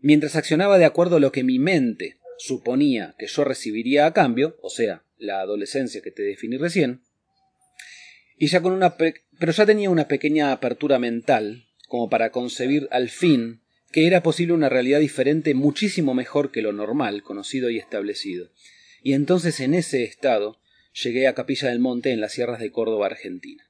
Mientras 0.00 0.36
accionaba 0.36 0.78
de 0.78 0.84
acuerdo 0.84 1.16
a 1.16 1.20
lo 1.20 1.32
que 1.32 1.44
mi 1.44 1.58
mente 1.58 2.18
suponía 2.38 3.14
que 3.18 3.26
yo 3.26 3.44
recibiría 3.44 4.06
a 4.06 4.12
cambio, 4.12 4.56
o 4.62 4.70
sea, 4.70 5.02
la 5.18 5.40
adolescencia 5.40 6.00
que 6.00 6.12
te 6.12 6.22
definí 6.22 6.56
recién, 6.56 7.02
y 8.38 8.46
ya 8.46 8.62
con 8.62 8.72
una 8.72 8.96
pero 8.96 9.52
ya 9.52 9.66
tenía 9.66 9.90
una 9.90 10.08
pequeña 10.08 10.52
apertura 10.52 10.98
mental 10.98 11.66
como 11.88 12.08
para 12.08 12.30
concebir 12.30 12.88
al 12.90 13.08
fin 13.08 13.60
que 13.90 14.06
era 14.06 14.22
posible 14.22 14.52
una 14.52 14.68
realidad 14.68 15.00
diferente 15.00 15.54
muchísimo 15.54 16.14
mejor 16.14 16.50
que 16.52 16.62
lo 16.62 16.72
normal, 16.72 17.22
conocido 17.22 17.70
y 17.70 17.78
establecido. 17.78 18.50
Y 19.02 19.14
entonces 19.14 19.60
en 19.60 19.74
ese 19.74 20.04
estado 20.04 20.60
llegué 20.92 21.26
a 21.26 21.34
Capilla 21.34 21.68
del 21.68 21.78
Monte 21.78 22.12
en 22.12 22.20
las 22.20 22.32
sierras 22.32 22.60
de 22.60 22.70
Córdoba, 22.70 23.06
Argentina. 23.06 23.64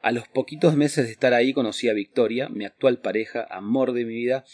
A 0.00 0.12
los 0.12 0.28
poquitos 0.28 0.76
meses 0.76 1.06
de 1.06 1.12
estar 1.12 1.34
ahí 1.34 1.52
conocí 1.52 1.88
a 1.88 1.94
Victoria, 1.94 2.48
mi 2.48 2.64
actual 2.64 3.00
pareja, 3.00 3.46
amor 3.50 3.92
de 3.92 4.04
mi 4.04 4.14
vida, 4.14 4.44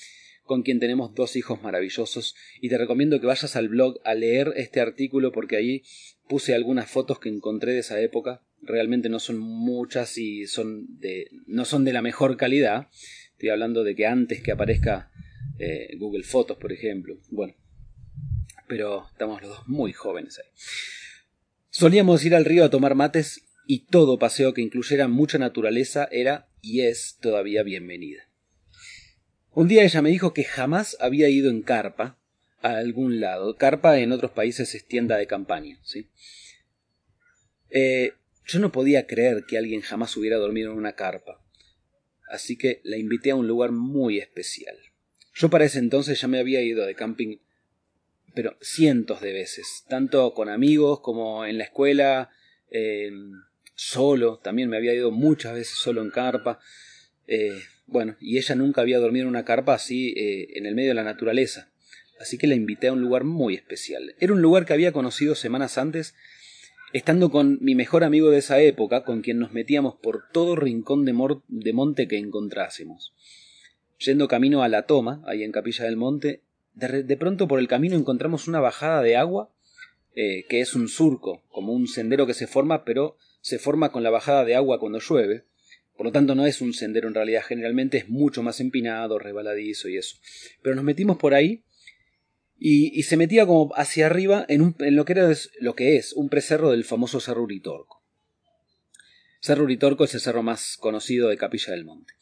con 0.51 0.65
quien 0.65 0.81
tenemos 0.81 1.15
dos 1.15 1.37
hijos 1.37 1.63
maravillosos, 1.63 2.35
y 2.61 2.71
te 2.71 2.77
recomiendo 2.77 3.21
que 3.21 3.27
vayas 3.29 3.55
al 3.55 3.69
blog 3.69 4.01
a 4.03 4.15
leer 4.15 4.53
este 4.57 4.81
artículo 4.81 5.31
porque 5.31 5.57
ahí 5.57 5.85
puse 6.29 6.57
algunas 6.57 6.91
fotos 6.91 7.21
que 7.21 7.29
encontré 7.29 7.73
de 7.73 7.79
esa 7.79 8.01
época. 8.01 8.43
Realmente 8.61 9.09
no 9.09 9.21
son 9.21 9.39
muchas 9.39 10.19
y 10.19 10.49
son 10.49 10.99
de, 10.99 11.31
no 11.47 11.65
son 11.65 11.85
de 11.85 11.93
la 11.93 12.03
mejor 12.03 12.37
calidad. 12.37 12.89
Estoy 13.31 13.51
hablando 13.51 13.85
de 13.85 13.95
que 13.95 14.07
antes 14.07 14.43
que 14.43 14.51
aparezca 14.51 15.13
eh, 15.61 15.97
Google 16.01 16.25
Fotos, 16.25 16.57
por 16.57 16.73
ejemplo. 16.73 17.21
Bueno, 17.31 17.55
pero 18.67 19.07
estamos 19.07 19.41
los 19.43 19.51
dos 19.51 19.69
muy 19.69 19.93
jóvenes 19.93 20.41
ahí. 20.41 20.51
Solíamos 21.69 22.25
ir 22.25 22.35
al 22.35 22.45
río 22.45 22.65
a 22.65 22.71
tomar 22.71 22.97
mates 22.97 23.47
y 23.69 23.87
todo 23.87 24.19
paseo 24.19 24.53
que 24.53 24.63
incluyera 24.63 25.07
mucha 25.07 25.39
naturaleza 25.39 26.09
era 26.11 26.49
y 26.61 26.81
es 26.81 27.19
todavía 27.21 27.63
bienvenida. 27.63 28.30
Un 29.61 29.69
día 29.69 29.85
ella 29.85 30.01
me 30.01 30.09
dijo 30.09 30.33
que 30.33 30.45
jamás 30.45 30.97
había 31.01 31.29
ido 31.29 31.51
en 31.51 31.61
carpa 31.61 32.19
a 32.63 32.79
algún 32.79 33.21
lado. 33.21 33.59
Carpa 33.59 33.99
en 33.99 34.11
otros 34.11 34.31
países 34.31 34.75
es 34.75 34.87
tienda 34.87 35.19
de 35.19 35.27
campaña, 35.27 35.79
¿sí? 35.83 36.09
Eh, 37.69 38.15
yo 38.47 38.59
no 38.59 38.73
podía 38.73 39.07
creer 39.07 39.45
que 39.47 39.59
alguien 39.59 39.83
jamás 39.83 40.17
hubiera 40.17 40.39
dormido 40.39 40.73
en 40.73 40.79
una 40.79 40.95
carpa. 40.95 41.45
Así 42.31 42.57
que 42.57 42.81
la 42.85 42.97
invité 42.97 43.33
a 43.33 43.37
un 43.37 43.47
lugar 43.47 43.71
muy 43.71 44.17
especial. 44.17 44.79
Yo 45.35 45.51
para 45.51 45.67
ese 45.67 45.79
entonces 45.79 46.19
ya 46.19 46.27
me 46.27 46.39
había 46.39 46.63
ido 46.63 46.87
de 46.87 46.95
camping, 46.95 47.37
pero 48.35 48.57
cientos 48.63 49.21
de 49.21 49.35
veces, 49.35 49.85
tanto 49.91 50.33
con 50.33 50.49
amigos 50.49 51.01
como 51.01 51.45
en 51.45 51.59
la 51.59 51.65
escuela, 51.65 52.31
eh, 52.71 53.11
solo, 53.75 54.39
también 54.39 54.71
me 54.71 54.79
había 54.79 54.95
ido 54.95 55.11
muchas 55.11 55.53
veces 55.53 55.77
solo 55.77 56.01
en 56.01 56.09
carpa. 56.09 56.61
Eh, 57.27 57.61
bueno, 57.91 58.17
y 58.21 58.39
ella 58.39 58.55
nunca 58.55 58.81
había 58.81 58.99
dormido 58.99 59.25
en 59.25 59.29
una 59.29 59.45
carpa 59.45 59.75
así 59.75 60.15
eh, 60.17 60.49
en 60.55 60.67
el 60.67 60.75
medio 60.75 60.91
de 60.91 60.95
la 60.95 61.05
naturaleza. 61.05 61.71
Así 62.21 62.39
que 62.39 62.47
la 62.47 62.55
invité 62.55 62.89
a 62.89 62.93
un 62.93 63.01
lugar 63.01 63.25
muy 63.25 63.55
especial. 63.55 64.15
Era 64.21 64.33
un 64.33 64.43
lugar 64.43 64.67
que 64.67 64.73
había 64.73 64.93
conocido 64.93 65.35
semanas 65.35 65.79
antes, 65.79 66.15
estando 66.93 67.31
con 67.31 67.59
mi 67.61 67.75
mejor 67.75 68.05
amigo 68.05 68.31
de 68.31 68.39
esa 68.39 68.61
época, 68.61 69.05
con 69.05 69.23
quien 69.23 69.39
nos 69.39 69.53
metíamos 69.53 69.97
por 69.97 70.25
todo 70.33 70.57
rincón 70.57 71.05
de, 71.05 71.15
de 71.49 71.73
monte 71.73 72.09
que 72.09 72.19
encontrásemos. 72.19 73.15
Yendo 73.99 74.29
camino 74.29 74.63
a 74.63 74.69
la 74.69 74.87
toma, 74.87 75.23
ahí 75.27 75.43
en 75.43 75.53
Capilla 75.53 75.85
del 75.85 75.97
Monte, 75.97 76.43
de, 76.75 77.17
pronto 77.17 77.49
por 77.49 77.59
el 77.59 77.69
camino 77.69 77.97
encontramos 77.97 78.49
una 78.49 78.61
bajada 78.61 79.03
de 79.03 79.17
agua, 79.17 79.51
eh, 80.15 80.47
que 80.49 80.61
es 80.61 80.75
un 80.75 80.89
surco, 80.89 81.43
como 81.51 81.73
un 81.73 81.87
sendero 81.87 82.27
que 82.27 82.35
se 82.35 82.47
forma, 82.47 82.85
pero 82.85 83.17
se 83.41 83.59
forma 83.59 83.93
con 83.93 84.03
la 84.03 84.11
bajada 84.11 84.45
de 84.45 84.55
agua 84.55 84.79
cuando 84.79 84.99
llueve, 84.99 85.45
por 86.01 86.07
lo 86.07 86.13
tanto 86.13 86.35
no 86.35 86.47
es 86.47 86.63
un 86.63 86.73
sendero 86.73 87.09
en 87.09 87.15
realidad, 87.15 87.43
generalmente 87.47 87.99
es 87.99 88.09
mucho 88.09 88.43
más 88.43 88.59
empinado, 88.61 89.19
rebaladizo 89.19 89.87
y 89.87 89.99
eso. 89.99 90.17
Pero 90.63 90.75
nos 90.75 90.83
metimos 90.83 91.19
por 91.19 91.35
ahí 91.35 91.63
y, 92.59 93.03
se 93.03 93.19
metía 93.19 93.45
como 93.45 93.71
hacia 93.77 94.07
arriba 94.07 94.47
en, 94.49 94.75
lo, 94.97 95.05
que 95.05 95.13
era, 95.13 95.31
lo 95.61 95.75
que 95.75 95.97
es 95.99 96.15
un 96.15 96.31
precerro 96.31 96.71
del 96.71 96.85
famoso 96.85 97.21
Cerro 97.21 97.43
Uritorco. 97.43 98.03
Cerro 99.43 99.65
Uritorco 99.65 100.05
es 100.05 100.15
el 100.15 100.23
cerro 100.23 100.43
más 100.43 100.79
conocido 100.79 101.29
de 101.29 101.37
Capilla 101.37 101.75
del 101.75 101.85
Monte. 101.85 102.15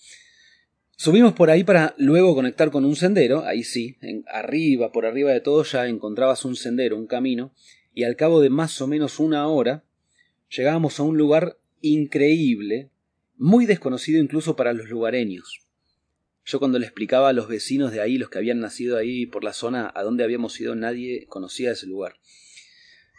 Subimos 0.96 1.34
por 1.34 1.48
ahí 1.48 1.62
para 1.62 1.94
luego 1.98 2.34
conectar 2.34 2.72
con 2.72 2.84
un 2.84 2.96
sendero, 2.96 3.44
ahí 3.44 3.62
sí, 3.62 3.96
arriba, 4.26 4.90
por 4.90 5.06
arriba 5.06 5.30
de 5.30 5.40
todo 5.40 5.62
ya 5.62 5.86
encontrabas 5.86 6.44
un 6.44 6.56
sendero, 6.56 6.96
un 6.96 7.06
camino, 7.06 7.52
y 7.94 8.02
al 8.02 8.16
cabo 8.16 8.40
de 8.40 8.50
más 8.50 8.80
o 8.80 8.88
menos 8.88 9.20
una 9.20 9.46
hora 9.46 9.84
llegábamos 10.50 10.98
a 10.98 11.04
un 11.04 11.16
lugar 11.16 11.58
increíble, 11.80 12.90
muy 13.38 13.66
desconocido 13.66 14.20
incluso 14.20 14.56
para 14.56 14.72
los 14.72 14.88
lugareños. 14.88 15.62
Yo 16.44 16.58
cuando 16.58 16.78
le 16.78 16.86
explicaba 16.86 17.28
a 17.28 17.32
los 17.32 17.48
vecinos 17.48 17.92
de 17.92 18.00
ahí, 18.00 18.18
los 18.18 18.30
que 18.30 18.38
habían 18.38 18.60
nacido 18.60 18.96
ahí 18.96 19.26
por 19.26 19.44
la 19.44 19.52
zona 19.52 19.92
a 19.94 20.02
donde 20.02 20.24
habíamos 20.24 20.60
ido, 20.60 20.74
nadie 20.74 21.26
conocía 21.26 21.72
ese 21.72 21.86
lugar. 21.86 22.16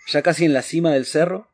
Ya 0.07 0.21
casi 0.21 0.45
en 0.45 0.53
la 0.53 0.61
cima 0.61 0.91
del 0.91 1.05
cerro, 1.05 1.49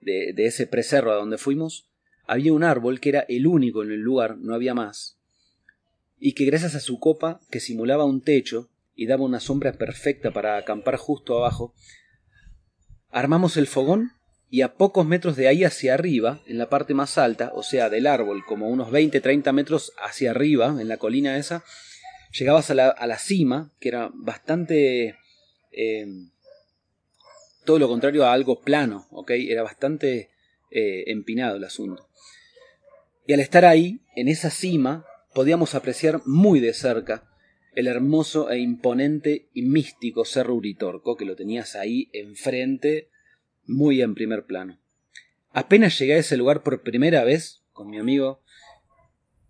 de, 0.00 0.32
ese 0.38 0.66
precerro 0.66 1.12
a 1.12 1.16
donde 1.16 1.38
fuimos, 1.38 1.90
había 2.26 2.52
un 2.52 2.62
árbol 2.62 3.00
que 3.00 3.08
era 3.08 3.20
el 3.28 3.46
único 3.46 3.82
en 3.82 3.90
el 3.90 4.00
lugar, 4.00 4.38
no 4.38 4.54
había 4.54 4.74
más, 4.74 5.18
y 6.18 6.34
que 6.34 6.44
gracias 6.44 6.74
a 6.74 6.80
su 6.80 7.00
copa, 7.00 7.40
que 7.50 7.60
simulaba 7.60 8.04
un 8.04 8.22
techo 8.22 8.70
y 8.94 9.06
daba 9.06 9.24
una 9.24 9.40
sombra 9.40 9.72
perfecta 9.72 10.30
para 10.30 10.56
acampar 10.56 10.96
justo 10.96 11.36
abajo, 11.36 11.74
armamos 13.10 13.56
el 13.56 13.66
fogón 13.66 14.12
y 14.50 14.62
a 14.62 14.74
pocos 14.74 15.06
metros 15.06 15.36
de 15.36 15.48
ahí 15.48 15.64
hacia 15.64 15.94
arriba, 15.94 16.40
en 16.46 16.58
la 16.58 16.68
parte 16.68 16.94
más 16.94 17.18
alta, 17.18 17.52
o 17.54 17.62
sea, 17.62 17.90
del 17.90 18.06
árbol, 18.06 18.44
como 18.46 18.68
unos 18.68 18.90
20-30 18.90 19.52
metros 19.52 19.92
hacia 19.98 20.30
arriba, 20.30 20.76
en 20.80 20.88
la 20.88 20.96
colina 20.96 21.36
esa, 21.36 21.64
llegabas 22.32 22.70
a 22.70 22.74
la, 22.74 22.88
a 22.88 23.06
la 23.06 23.18
cima, 23.18 23.72
que 23.80 23.88
era 23.88 24.10
bastante... 24.14 25.16
Eh, 25.72 26.06
todo 27.64 27.78
lo 27.78 27.88
contrario 27.88 28.24
a 28.24 28.32
algo 28.32 28.62
plano, 28.62 29.06
¿ok? 29.10 29.32
Era 29.32 29.62
bastante 29.62 30.30
eh, 30.70 31.04
empinado 31.08 31.58
el 31.58 31.64
asunto. 31.64 32.08
Y 33.26 33.34
al 33.34 33.40
estar 33.40 33.66
ahí, 33.66 34.00
en 34.16 34.28
esa 34.28 34.48
cima, 34.48 35.04
podíamos 35.34 35.74
apreciar 35.74 36.22
muy 36.24 36.60
de 36.60 36.72
cerca 36.72 37.28
el 37.74 37.86
hermoso 37.86 38.50
e 38.50 38.58
imponente 38.58 39.48
y 39.52 39.62
místico 39.62 40.24
Cerro 40.24 40.54
Uritorco, 40.54 41.18
que 41.18 41.26
lo 41.26 41.36
tenías 41.36 41.76
ahí 41.76 42.08
enfrente 42.14 43.10
muy 43.68 44.02
en 44.02 44.14
primer 44.14 44.44
plano. 44.44 44.80
Apenas 45.52 45.98
llegué 45.98 46.14
a 46.14 46.18
ese 46.18 46.36
lugar 46.36 46.62
por 46.62 46.82
primera 46.82 47.22
vez 47.22 47.62
con 47.72 47.88
mi 47.88 47.98
amigo, 47.98 48.42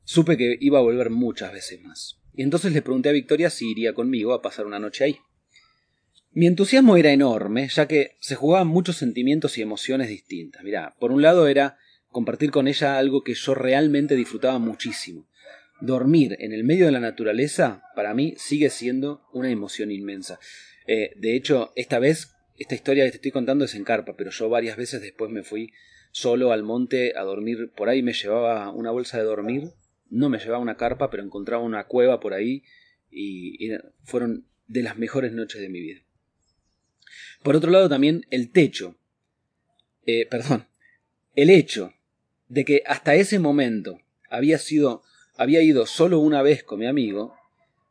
supe 0.04 0.36
que 0.36 0.58
iba 0.60 0.78
a 0.78 0.82
volver 0.82 1.08
muchas 1.08 1.52
veces 1.52 1.80
más. 1.82 2.20
Y 2.34 2.42
entonces 2.42 2.72
le 2.72 2.82
pregunté 2.82 3.08
a 3.08 3.12
Victoria 3.12 3.48
si 3.50 3.70
iría 3.70 3.94
conmigo 3.94 4.34
a 4.34 4.42
pasar 4.42 4.66
una 4.66 4.78
noche 4.78 5.04
ahí. 5.04 5.18
Mi 6.32 6.46
entusiasmo 6.46 6.96
era 6.96 7.10
enorme, 7.10 7.68
ya 7.68 7.88
que 7.88 8.16
se 8.20 8.36
jugaban 8.36 8.68
muchos 8.68 8.96
sentimientos 8.96 9.56
y 9.56 9.62
emociones 9.62 10.08
distintas. 10.08 10.62
Mirá, 10.62 10.94
por 11.00 11.10
un 11.10 11.22
lado 11.22 11.48
era 11.48 11.78
compartir 12.10 12.50
con 12.50 12.68
ella 12.68 12.98
algo 12.98 13.24
que 13.24 13.34
yo 13.34 13.54
realmente 13.54 14.14
disfrutaba 14.14 14.58
muchísimo. 14.58 15.26
Dormir 15.80 16.36
en 16.38 16.52
el 16.52 16.64
medio 16.64 16.86
de 16.86 16.92
la 16.92 17.00
naturaleza, 17.00 17.82
para 17.96 18.14
mí, 18.14 18.34
sigue 18.36 18.70
siendo 18.70 19.22
una 19.32 19.50
emoción 19.50 19.90
inmensa. 19.90 20.38
Eh, 20.86 21.12
de 21.16 21.34
hecho, 21.34 21.72
esta 21.76 21.98
vez 21.98 22.36
esta 22.58 22.74
historia 22.74 23.04
que 23.04 23.10
te 23.10 23.16
estoy 23.16 23.30
contando 23.30 23.64
es 23.64 23.74
en 23.74 23.84
carpa, 23.84 24.16
pero 24.16 24.30
yo 24.30 24.48
varias 24.48 24.76
veces 24.76 25.00
después 25.00 25.30
me 25.30 25.44
fui 25.44 25.72
solo 26.10 26.52
al 26.52 26.64
monte 26.64 27.16
a 27.16 27.22
dormir. 27.22 27.72
Por 27.76 27.88
ahí 27.88 28.02
me 28.02 28.12
llevaba 28.12 28.70
una 28.70 28.90
bolsa 28.90 29.18
de 29.18 29.24
dormir, 29.24 29.70
no 30.10 30.28
me 30.28 30.38
llevaba 30.38 30.58
una 30.58 30.76
carpa, 30.76 31.08
pero 31.10 31.22
encontraba 31.22 31.62
una 31.62 31.86
cueva 31.86 32.18
por 32.18 32.34
ahí 32.34 32.64
y, 33.10 33.70
fueron 34.02 34.46
de 34.66 34.82
las 34.82 34.98
mejores 34.98 35.32
noches 35.32 35.60
de 35.60 35.68
mi 35.68 35.80
vida. 35.80 36.00
Por 37.42 37.54
otro 37.54 37.70
lado 37.70 37.88
también 37.88 38.26
el 38.30 38.50
techo, 38.50 38.96
eh, 40.04 40.26
perdón, 40.26 40.66
el 41.36 41.50
hecho 41.50 41.92
de 42.48 42.64
que 42.64 42.82
hasta 42.86 43.14
ese 43.14 43.38
momento 43.38 44.00
había 44.28 44.58
sido, 44.58 45.02
había 45.36 45.62
ido 45.62 45.86
solo 45.86 46.18
una 46.18 46.42
vez 46.42 46.64
con 46.64 46.80
mi 46.80 46.86
amigo, 46.86 47.37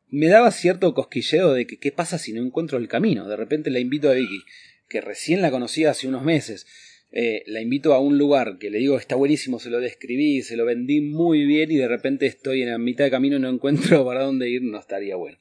me 0.09 0.27
daba 0.27 0.51
cierto 0.51 0.93
cosquilleo 0.93 1.53
de 1.53 1.67
que 1.67 1.77
qué 1.77 1.91
pasa 1.91 2.17
si 2.17 2.33
no 2.33 2.41
encuentro 2.41 2.77
el 2.77 2.87
camino. 2.87 3.27
De 3.27 3.35
repente 3.35 3.69
la 3.69 3.79
invito 3.79 4.09
a 4.09 4.13
Vicky, 4.13 4.41
que 4.87 5.01
recién 5.01 5.41
la 5.41 5.51
conocía 5.51 5.91
hace 5.91 6.07
unos 6.07 6.23
meses. 6.23 6.65
Eh, 7.11 7.43
la 7.47 7.61
invito 7.61 7.93
a 7.93 7.99
un 7.99 8.17
lugar 8.17 8.57
que 8.57 8.69
le 8.69 8.79
digo 8.79 8.97
está 8.97 9.15
buenísimo, 9.15 9.59
se 9.59 9.69
lo 9.69 9.79
describí, 9.79 10.41
se 10.41 10.57
lo 10.57 10.65
vendí 10.65 10.99
muy 10.99 11.45
bien 11.45 11.71
y 11.71 11.77
de 11.77 11.87
repente 11.87 12.25
estoy 12.25 12.63
en 12.63 12.69
la 12.69 12.77
mitad 12.77 13.05
de 13.05 13.11
camino 13.11 13.37
y 13.37 13.39
no 13.39 13.49
encuentro 13.49 14.05
para 14.05 14.23
dónde 14.23 14.49
ir, 14.49 14.61
no 14.61 14.79
estaría 14.79 15.15
bueno. 15.15 15.37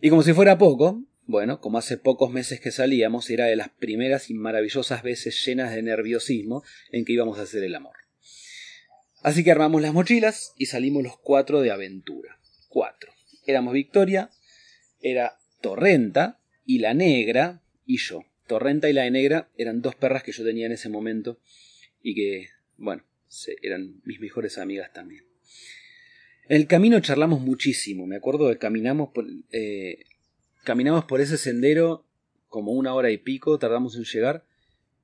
Y 0.00 0.10
como 0.10 0.22
si 0.22 0.32
fuera 0.32 0.58
poco, 0.58 1.04
bueno, 1.26 1.60
como 1.60 1.78
hace 1.78 1.96
pocos 1.96 2.30
meses 2.32 2.60
que 2.60 2.70
salíamos, 2.70 3.28
era 3.30 3.46
de 3.46 3.56
las 3.56 3.68
primeras 3.68 4.30
y 4.30 4.34
maravillosas 4.34 5.02
veces 5.02 5.44
llenas 5.44 5.74
de 5.74 5.82
nerviosismo 5.82 6.62
en 6.90 7.04
que 7.04 7.12
íbamos 7.12 7.38
a 7.38 7.42
hacer 7.42 7.62
el 7.62 7.74
amor. 7.74 7.96
Así 9.22 9.42
que 9.42 9.50
armamos 9.50 9.82
las 9.82 9.92
mochilas 9.92 10.54
y 10.56 10.66
salimos 10.66 11.02
los 11.02 11.18
cuatro 11.18 11.60
de 11.60 11.72
aventura. 11.72 12.38
Cuatro 12.68 13.07
éramos 13.48 13.72
Victoria, 13.72 14.30
era 15.00 15.38
Torrenta 15.60 16.38
y 16.66 16.78
la 16.78 16.94
negra 16.94 17.62
y 17.86 17.96
yo. 17.96 18.24
Torrenta 18.46 18.88
y 18.88 18.92
la 18.92 19.08
negra 19.10 19.50
eran 19.56 19.80
dos 19.80 19.94
perras 19.94 20.22
que 20.22 20.32
yo 20.32 20.44
tenía 20.44 20.66
en 20.66 20.72
ese 20.72 20.88
momento 20.88 21.40
y 22.02 22.14
que, 22.14 22.48
bueno, 22.76 23.04
eran 23.62 24.00
mis 24.04 24.20
mejores 24.20 24.58
amigas 24.58 24.92
también. 24.92 25.24
En 26.48 26.56
el 26.56 26.66
camino 26.66 27.00
charlamos 27.00 27.40
muchísimo, 27.40 28.06
me 28.06 28.16
acuerdo 28.16 28.48
que 28.48 28.58
caminamos 28.58 29.10
por, 29.14 29.26
eh, 29.50 30.04
caminamos 30.64 31.04
por 31.04 31.20
ese 31.20 31.36
sendero 31.38 32.06
como 32.48 32.72
una 32.72 32.94
hora 32.94 33.10
y 33.10 33.18
pico, 33.18 33.58
tardamos 33.58 33.96
en 33.96 34.04
llegar 34.04 34.44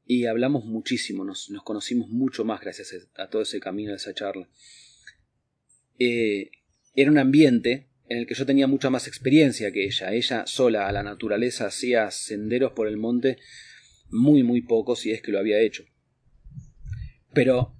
y 0.06 0.26
hablamos 0.26 0.66
muchísimo, 0.66 1.24
nos, 1.24 1.50
conocimos 1.64 2.10
mucho 2.10 2.44
más 2.44 2.60
gracias 2.60 2.94
a, 3.16 3.28
todo 3.28 3.42
ese 3.42 3.60
camino, 3.60 3.92
a 3.92 3.96
esa 3.96 4.14
charla. 4.14 4.48
Eh, 5.98 6.50
era 6.94 7.10
un 7.10 7.18
ambiente 7.18 7.88
en 8.08 8.18
el 8.18 8.26
que 8.26 8.34
yo 8.34 8.46
tenía 8.46 8.66
mucha 8.66 8.90
más 8.90 9.06
experiencia 9.06 9.72
que 9.72 9.84
ella. 9.84 10.12
Ella 10.12 10.46
sola 10.46 10.88
a 10.88 10.92
la 10.92 11.02
naturaleza 11.02 11.66
hacía 11.66 12.10
senderos 12.10 12.72
por 12.72 12.88
el 12.88 12.96
monte 12.96 13.38
muy 14.10 14.42
muy 14.42 14.60
pocos 14.62 15.00
si 15.00 15.10
es 15.10 15.22
que 15.22 15.32
lo 15.32 15.38
había 15.38 15.60
hecho. 15.60 15.84
Pero 17.32 17.74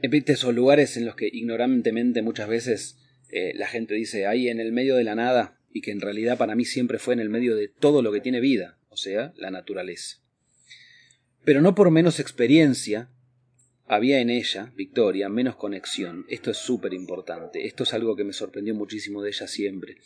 esos 0.00 0.54
lugares 0.54 0.96
en 0.96 1.06
los 1.06 1.16
que 1.16 1.28
ignorantemente 1.32 2.22
muchas 2.22 2.48
veces 2.48 2.98
eh, 3.30 3.52
la 3.54 3.66
gente 3.66 3.94
dice 3.94 4.26
ahí 4.26 4.48
en 4.48 4.60
el 4.60 4.72
medio 4.72 4.96
de 4.96 5.04
la 5.04 5.14
nada 5.14 5.58
y 5.72 5.80
que 5.80 5.90
en 5.90 6.00
realidad 6.00 6.38
para 6.38 6.54
mí 6.54 6.64
siempre 6.64 6.98
fue 6.98 7.14
en 7.14 7.20
el 7.20 7.30
medio 7.30 7.56
de 7.56 7.68
todo 7.68 8.02
lo 8.02 8.12
que 8.12 8.20
tiene 8.20 8.40
vida, 8.40 8.78
o 8.90 8.96
sea, 8.96 9.32
la 9.36 9.50
naturaleza. 9.50 10.18
Pero 11.44 11.60
no 11.60 11.74
por 11.74 11.90
menos 11.90 12.20
experiencia, 12.20 13.10
había 13.86 14.20
en 14.20 14.30
ella, 14.30 14.72
Victoria, 14.76 15.28
menos 15.28 15.56
conexión. 15.56 16.24
Esto 16.28 16.50
es 16.50 16.58
súper 16.58 16.94
importante. 16.94 17.66
Esto 17.66 17.82
es 17.82 17.92
algo 17.94 18.16
que 18.16 18.24
me 18.24 18.32
sorprendió 18.32 18.74
muchísimo 18.74 19.22
de 19.22 19.30
ella 19.30 19.46
siempre. 19.46 19.98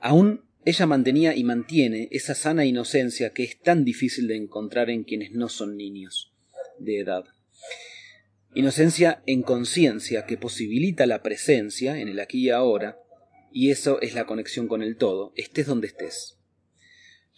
Aún 0.00 0.44
ella 0.64 0.86
mantenía 0.86 1.36
y 1.36 1.44
mantiene 1.44 2.08
esa 2.10 2.34
sana 2.34 2.64
inocencia 2.64 3.32
que 3.32 3.44
es 3.44 3.60
tan 3.60 3.84
difícil 3.84 4.26
de 4.26 4.36
encontrar 4.36 4.90
en 4.90 5.04
quienes 5.04 5.30
no 5.30 5.48
son 5.48 5.76
niños 5.76 6.32
de 6.78 6.98
edad. 6.98 7.24
Inocencia 8.52 9.22
en 9.26 9.42
conciencia 9.42 10.26
que 10.26 10.36
posibilita 10.36 11.06
la 11.06 11.22
presencia 11.22 12.00
en 12.00 12.08
el 12.08 12.18
aquí 12.18 12.46
y 12.46 12.50
ahora, 12.50 12.98
y 13.52 13.70
eso 13.70 14.00
es 14.00 14.14
la 14.14 14.26
conexión 14.26 14.66
con 14.66 14.82
el 14.82 14.96
todo, 14.96 15.32
estés 15.36 15.66
donde 15.66 15.86
estés. 15.86 16.36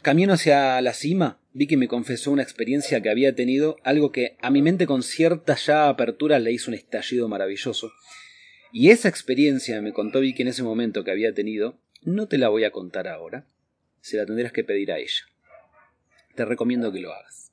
Camino 0.01 0.33
hacia 0.33 0.81
la 0.81 0.95
cima, 0.95 1.41
vi 1.59 1.67
que 1.67 1.77
me 1.77 1.89
confesó 1.89 2.31
una 2.31 2.45
experiencia 2.45 3.03
que 3.03 3.11
había 3.11 3.35
tenido, 3.35 3.79
algo 3.83 4.13
que 4.13 4.37
a 4.41 4.49
mi 4.49 4.63
mente 4.63 4.87
con 4.87 5.03
cierta 5.03 5.57
ya 5.57 5.89
apertura 5.89 6.39
le 6.39 6.53
hizo 6.53 6.71
un 6.71 6.77
estallido 6.77 7.29
maravilloso. 7.29 7.91
Y 8.73 8.91
esa 8.91 9.09
experiencia 9.09 9.83
me 9.83 9.93
contó 9.93 10.21
Vicky 10.21 10.43
en 10.43 10.49
ese 10.49 10.63
momento 10.63 11.03
que 11.03 11.11
había 11.11 11.35
tenido, 11.35 11.81
no 12.01 12.29
te 12.29 12.39
la 12.39 12.49
voy 12.49 12.63
a 12.63 12.71
contar 12.71 13.09
ahora, 13.09 13.49
se 14.01 14.17
la 14.17 14.25
tendrás 14.25 14.53
que 14.53 14.63
pedir 14.63 14.93
a 14.93 14.99
ella. 14.99 15.25
Te 16.37 16.45
recomiendo 16.45 16.93
que 16.93 17.01
lo 17.01 17.13
hagas. 17.13 17.51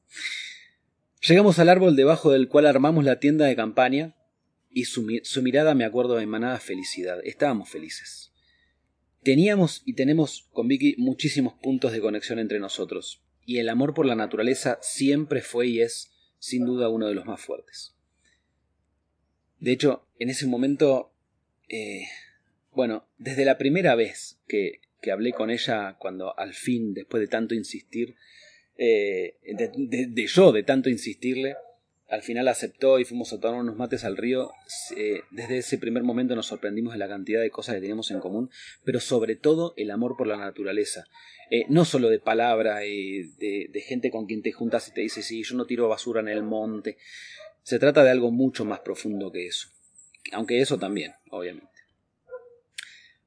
Llegamos 1.27 1.57
al 1.57 1.69
árbol 1.69 1.95
debajo 1.95 2.31
del 2.31 2.47
cual 2.47 2.67
armamos 2.67 3.05
la 3.05 3.19
tienda 3.19 3.47
de 3.47 3.55
campaña 3.55 4.15
y 4.69 4.85
su, 4.85 5.01
mirada 5.41 5.73
me 5.73 5.83
acuerdo 5.83 6.19
emanaba 6.19 6.59
felicidad. 6.59 7.21
Estábamos 7.23 7.69
felices. 7.69 8.31
Teníamos 9.23 9.81
y 9.83 9.93
tenemos 9.93 10.47
con 10.51 10.67
Vicky 10.67 10.93
muchísimos 10.99 11.55
puntos 11.55 11.91
de 11.91 12.01
conexión 12.01 12.37
entre 12.37 12.59
nosotros, 12.59 13.24
y 13.45 13.59
el 13.59 13.69
amor 13.69 13.93
por 13.93 14.05
la 14.05 14.15
naturaleza 14.15 14.79
siempre 14.81 15.41
fue 15.41 15.67
y 15.67 15.81
es, 15.81 16.11
sin 16.39 16.65
duda, 16.65 16.89
uno 16.89 17.07
de 17.07 17.15
los 17.15 17.25
más 17.25 17.41
fuertes. 17.41 17.95
De 19.59 19.71
hecho, 19.71 20.07
en 20.19 20.29
ese 20.29 20.47
momento, 20.47 21.13
eh, 21.69 22.05
bueno, 22.71 23.07
desde 23.17 23.45
la 23.45 23.57
primera 23.57 23.95
vez 23.95 24.39
que, 24.47 24.81
que, 25.01 25.11
hablé 25.11 25.31
con 25.31 25.49
ella, 25.49 25.95
cuando 25.99 26.37
al 26.37 26.53
fin, 26.53 26.93
después 26.93 27.21
de 27.21 27.27
tanto 27.27 27.55
insistir, 27.55 28.15
eh, 28.77 29.37
de, 29.43 30.27
yo, 30.27 30.51
de 30.51 30.63
tanto 30.63 30.89
insistirle, 30.89 31.55
al 32.07 32.21
final 32.21 32.47
aceptó 32.47 32.99
y 32.99 33.05
fuimos 33.05 33.33
a 33.33 33.39
tomar 33.39 33.59
unos 33.59 33.77
mates 33.77 34.03
al 34.03 34.17
río. 34.17 34.51
Eh, 34.95 35.21
desde 35.31 35.57
ese 35.57 35.77
primer 35.77 36.03
momento 36.03 36.35
nos 36.35 36.47
sorprendimos 36.47 36.93
de 36.93 36.99
la 36.99 37.07
cantidad 37.07 37.41
de 37.41 37.49
cosas 37.49 37.75
que 37.75 37.81
teníamos 37.81 38.11
en 38.11 38.19
común, 38.19 38.49
pero 38.83 38.99
sobre 38.99 39.35
todo 39.35 39.73
el 39.77 39.89
amor 39.89 40.15
por 40.15 40.27
la 40.27 40.37
naturaleza. 40.37 41.05
Eh, 41.49 41.65
no 41.69 41.85
solo 41.85 42.09
de 42.09 42.19
palabra, 42.19 42.83
eh, 42.83 43.29
de, 43.37 43.81
gente 43.81 44.11
con 44.11 44.25
quien 44.25 44.41
te 44.41 44.51
juntas 44.51 44.87
y 44.87 44.93
te 44.93 45.01
dice, 45.01 45.23
sí, 45.23 45.43
yo 45.43 45.55
no 45.55 45.65
tiro 45.65 45.87
basura 45.87 46.21
en 46.21 46.27
el 46.27 46.43
monte. 46.43 46.97
Se 47.63 47.79
trata 47.79 48.03
de 48.03 48.11
algo 48.11 48.31
mucho 48.31 48.65
más 48.65 48.81
profundo 48.81 49.31
que 49.31 49.47
eso. 49.47 49.69
Aunque 50.31 50.61
eso 50.61 50.77
también, 50.77 51.13
obviamente. 51.29 51.69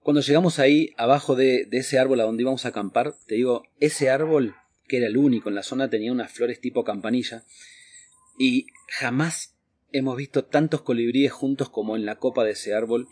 Cuando 0.00 0.20
llegamos 0.20 0.58
ahí, 0.58 0.90
abajo 0.97 1.35
de, 1.35 1.64
de 1.66 1.78
ese 1.78 1.99
árbol 1.99 2.20
a 2.20 2.25
donde 2.25 2.42
íbamos 2.42 2.64
a 2.64 2.68
acampar, 2.68 3.14
te 3.26 3.35
digo, 3.35 3.64
ese 3.78 4.08
árbol, 4.11 4.54
que 4.87 4.99
era 4.99 5.06
el 5.06 5.16
único 5.16 5.49
en 5.49 5.56
la 5.56 5.62
zona, 5.62 5.90
tenía 5.90 6.12
unas 6.12 6.32
flores 6.32 6.61
tipo 6.61 6.82
campanilla 6.85 7.44
y 8.38 8.66
jamás 8.88 9.57
hemos 9.92 10.16
visto 10.16 10.45
tantos 10.45 10.83
colibríes 10.83 11.33
juntos 11.33 11.71
como 11.71 11.97
en 11.97 12.07
la 12.07 12.16
copa 12.16 12.45
de 12.45 12.52
ese 12.52 12.75
árbol 12.75 13.09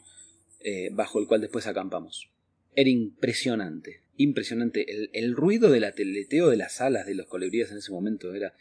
eh, 0.61 0.91
bajo 0.93 1.19
el 1.19 1.27
cual 1.27 1.41
después 1.41 1.67
acampamos. 1.67 2.31
Era 2.75 2.91
impresionante, 2.91 4.03
impresionante. 4.17 4.91
El, 4.91 5.11
el 5.13 5.35
ruido 5.35 5.71
del 5.71 5.85
ateleteo 5.85 6.49
de 6.49 6.57
las 6.57 6.81
alas 6.81 7.07
de 7.07 7.15
los 7.15 7.27
colibríes 7.27 7.71
en 7.71 7.79
ese 7.79 7.93
momento 7.93 8.35
era 8.35 8.55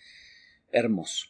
hermoso. 0.71 1.27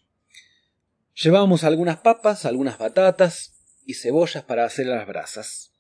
Llevábamos 1.16 1.64
algunas 1.64 1.98
papas, 1.98 2.46
algunas 2.46 2.78
batatas 2.78 3.54
y 3.86 3.94
cebollas 3.94 4.44
para 4.44 4.66
hacer 4.66 4.88
las 4.88 5.08
brasas. 5.08 5.74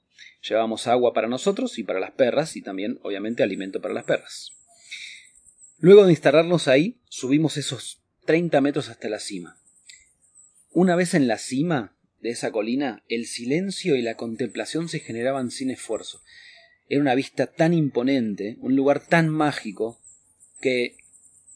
Llevábamos 0.47 0.87
agua 0.87 1.13
para 1.13 1.27
nosotros 1.27 1.77
y 1.79 1.83
para 1.83 1.99
las 1.99 2.11
perras 2.11 2.55
y 2.55 2.61
también, 2.61 2.99
obviamente, 3.03 3.43
alimento 3.43 3.81
para 3.81 3.93
las 3.93 4.05
perras. 4.05 4.51
Luego 5.79 6.05
de 6.05 6.11
instalarnos 6.11 6.67
ahí, 6.67 7.01
subimos 7.09 7.57
esos 7.57 8.04
30 8.25 8.59
metros 8.61 8.89
hasta 8.89 9.09
la 9.09 9.19
cima. 9.19 9.57
Una 10.71 10.95
vez 10.95 11.13
en 11.13 11.27
la 11.27 11.37
cima 11.37 11.95
de 12.21 12.31
esa 12.31 12.51
colina, 12.51 13.03
el 13.07 13.27
silencio 13.27 13.95
y 13.95 14.01
la 14.01 14.17
contemplación 14.17 14.89
se 14.89 14.99
generaban 14.99 15.51
sin 15.51 15.69
esfuerzo. 15.69 16.21
Era 16.89 17.01
una 17.01 17.15
vista 17.15 17.47
tan 17.47 17.73
imponente, 17.73 18.57
un 18.59 18.75
lugar 18.75 19.05
tan 19.05 19.29
mágico, 19.29 20.01
que, 20.59 20.97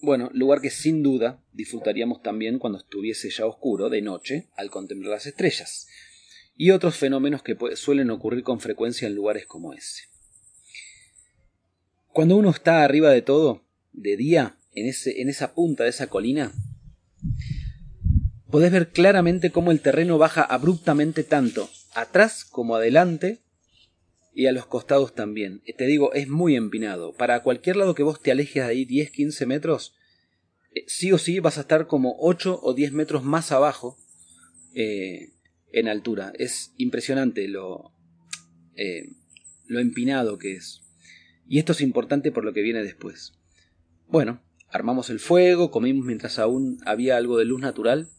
bueno, 0.02 0.30
lugar 0.34 0.62
que 0.62 0.70
sin 0.70 1.02
duda 1.02 1.44
disfrutaríamos 1.54 2.22
también 2.22 2.60
cuando 2.60 2.80
estuviese 2.80 3.30
ya 3.30 3.46
oscuro, 3.46 3.90
de 3.90 4.02
noche, 4.02 4.48
al 4.56 4.70
contemplar 4.70 5.12
las 5.12 5.26
estrellas, 5.26 5.88
y 6.56 6.72
otros 6.72 6.96
fenómenos 6.96 7.42
que 7.42 7.58
suelen 7.76 8.12
ocurrir 8.12 8.44
con 8.44 8.60
frecuencia 8.60 9.08
en 9.08 9.16
lugares 9.16 9.46
como 9.48 9.74
ese. 9.74 10.04
Cuando 12.14 12.36
uno 12.36 12.52
está 12.52 12.84
arriba 12.84 13.10
de 13.12 13.22
todo, 13.22 13.66
de 13.92 14.18
día, 14.18 14.59
en, 14.80 15.30
esa 15.30 15.54
punta 15.54 15.84
de 15.84 15.90
esa 15.90 16.08
colina, 16.08 16.52
podés 18.50 18.72
ver 18.72 18.90
claramente 18.90 19.52
cómo 19.52 19.72
el 19.72 19.82
terreno 19.82 20.18
baja 20.18 20.42
abruptamente 20.42 21.24
tanto 21.24 21.70
atrás 21.94 22.46
como 22.46 22.76
adelante 22.76 23.40
y 24.34 24.48
a 24.48 24.52
los 24.52 24.66
costados 24.66 25.14
también. 25.14 25.62
Te 25.78 25.86
digo, 25.86 26.14
es 26.14 26.28
muy 26.28 26.56
empinado. 26.56 27.14
Para 27.14 27.44
cualquier 27.44 27.76
lado 27.76 27.96
que 27.96 28.04
vos 28.04 28.22
te 28.22 28.32
alejes 28.32 28.64
ahí 28.64 28.86
10, 28.86 29.12
15 29.12 29.46
metros, 29.46 29.96
eh, 30.74 30.84
sí 30.88 31.12
o 31.12 31.18
sí 31.18 31.40
vas 31.40 31.58
a 31.58 31.62
estar 31.62 31.88
como 31.88 32.16
8 32.20 32.60
o 32.62 32.74
10 32.74 32.94
metros 32.94 33.24
más 33.24 33.52
abajo 33.52 33.98
eh, 34.74 35.34
en 35.72 35.88
altura. 35.88 36.32
Es 36.38 36.74
impresionante 36.78 37.48
lo, 37.48 37.92
eh, 38.76 39.10
lo 39.68 39.80
empinado 39.80 40.38
que 40.38 40.54
es. 40.54 40.82
Y 41.48 41.60
esto 41.60 41.72
es 41.72 41.82
importante 41.82 42.32
por 42.32 42.46
lo 42.46 42.54
que 42.54 42.62
viene 42.62 42.84
después. 42.84 43.34
Bueno, 44.08 44.42
Armamos 44.72 45.10
el 45.10 45.20
fuego, 45.20 45.72
comimos 45.72 46.06
mientras 46.06 46.40
aún 46.40 46.80
había 46.86 47.18
algo 47.18 47.38
de 47.38 47.46
luz 47.46 47.60
natural, 47.60 48.10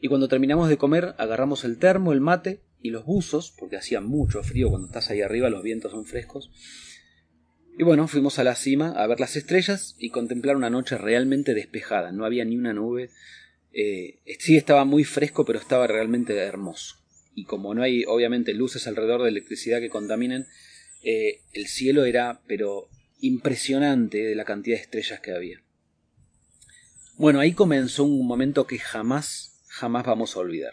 y 0.00 0.08
cuando 0.08 0.28
terminamos 0.28 0.68
de 0.68 0.78
comer 0.78 1.14
agarramos 1.18 1.64
el 1.64 1.78
termo, 1.78 2.12
el 2.12 2.20
mate 2.20 2.62
y 2.80 2.90
los 2.90 3.04
buzos, 3.04 3.54
porque 3.58 3.76
hacía 3.76 4.00
mucho 4.00 4.42
frío 4.42 4.70
cuando 4.70 4.86
estás 4.86 5.10
ahí 5.10 5.20
arriba, 5.20 5.50
los 5.50 5.62
vientos 5.62 5.92
son 5.92 6.06
frescos. 6.06 6.50
Y 7.76 7.84
bueno, 7.84 8.08
fuimos 8.08 8.38
a 8.38 8.44
la 8.44 8.54
cima 8.54 8.90
a 8.90 9.06
ver 9.06 9.20
las 9.20 9.36
estrellas 9.36 9.94
y 9.98 10.10
contemplar 10.10 10.56
una 10.56 10.70
noche 10.70 10.98
realmente 10.98 11.54
despejada, 11.54 12.12
no 12.12 12.24
había 12.24 12.44
ni 12.44 12.56
una 12.56 12.72
nube. 12.72 13.10
Eh, 13.72 14.20
sí 14.38 14.56
estaba 14.56 14.84
muy 14.84 15.04
fresco, 15.04 15.44
pero 15.44 15.58
estaba 15.58 15.86
realmente 15.86 16.36
hermoso. 16.36 16.96
Y 17.34 17.44
como 17.44 17.74
no 17.74 17.82
hay 17.82 18.04
obviamente 18.06 18.52
luces 18.54 18.86
alrededor 18.88 19.22
de 19.22 19.28
electricidad 19.28 19.80
que 19.80 19.90
contaminen, 19.90 20.46
eh, 21.04 21.42
el 21.52 21.68
cielo 21.68 22.04
era 22.04 22.40
pero 22.48 22.88
impresionante 23.20 24.18
de 24.18 24.34
la 24.34 24.44
cantidad 24.44 24.76
de 24.76 24.82
estrellas 24.82 25.20
que 25.20 25.32
había. 25.32 25.62
Bueno, 27.16 27.40
ahí 27.40 27.52
comenzó 27.52 28.04
un 28.04 28.26
momento 28.26 28.66
que 28.66 28.78
jamás, 28.78 29.60
jamás 29.68 30.06
vamos 30.06 30.36
a 30.36 30.40
olvidar. 30.40 30.72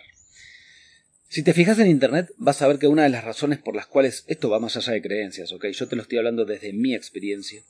Si 1.28 1.44
te 1.44 1.54
fijas 1.54 1.80
en 1.80 1.88
internet, 1.88 2.32
vas 2.38 2.62
a 2.62 2.68
ver 2.68 2.80
que 2.80 2.88
una 2.88 3.04
de 3.04 3.10
las 3.10 3.24
razones 3.24 3.60
por 3.60 3.76
las 3.76 3.88
cuales 3.88 4.24
esto 4.28 4.50
va 4.50 4.60
más 4.60 4.78
allá 4.78 4.94
de 4.94 5.02
creencias, 5.02 5.52
ok, 5.52 5.66
yo 5.68 5.88
te 5.88 5.96
lo 5.96 6.04
estoy 6.04 6.20
hablando 6.20 6.46
desde 6.46 6.72
mi 6.72 6.94
experiencia. 6.94 7.64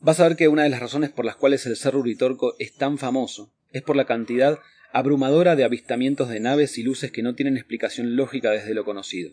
Vas 0.00 0.18
a 0.18 0.26
ver 0.26 0.36
que 0.36 0.48
una 0.48 0.64
de 0.64 0.70
las 0.70 0.80
razones 0.80 1.10
por 1.10 1.24
las 1.24 1.36
cuales 1.36 1.64
el 1.66 1.76
Cerro 1.76 2.00
Uritorco 2.00 2.56
es 2.58 2.74
tan 2.74 2.98
famoso 2.98 3.52
es 3.70 3.82
por 3.82 3.96
la 3.96 4.06
cantidad 4.06 4.58
abrumadora 4.92 5.56
de 5.56 5.64
avistamientos 5.64 6.28
de 6.28 6.40
naves 6.40 6.78
y 6.78 6.82
luces 6.82 7.12
que 7.12 7.22
no 7.22 7.34
tienen 7.34 7.56
explicación 7.56 8.16
lógica 8.16 8.50
desde 8.50 8.74
lo 8.74 8.84
conocido. 8.84 9.32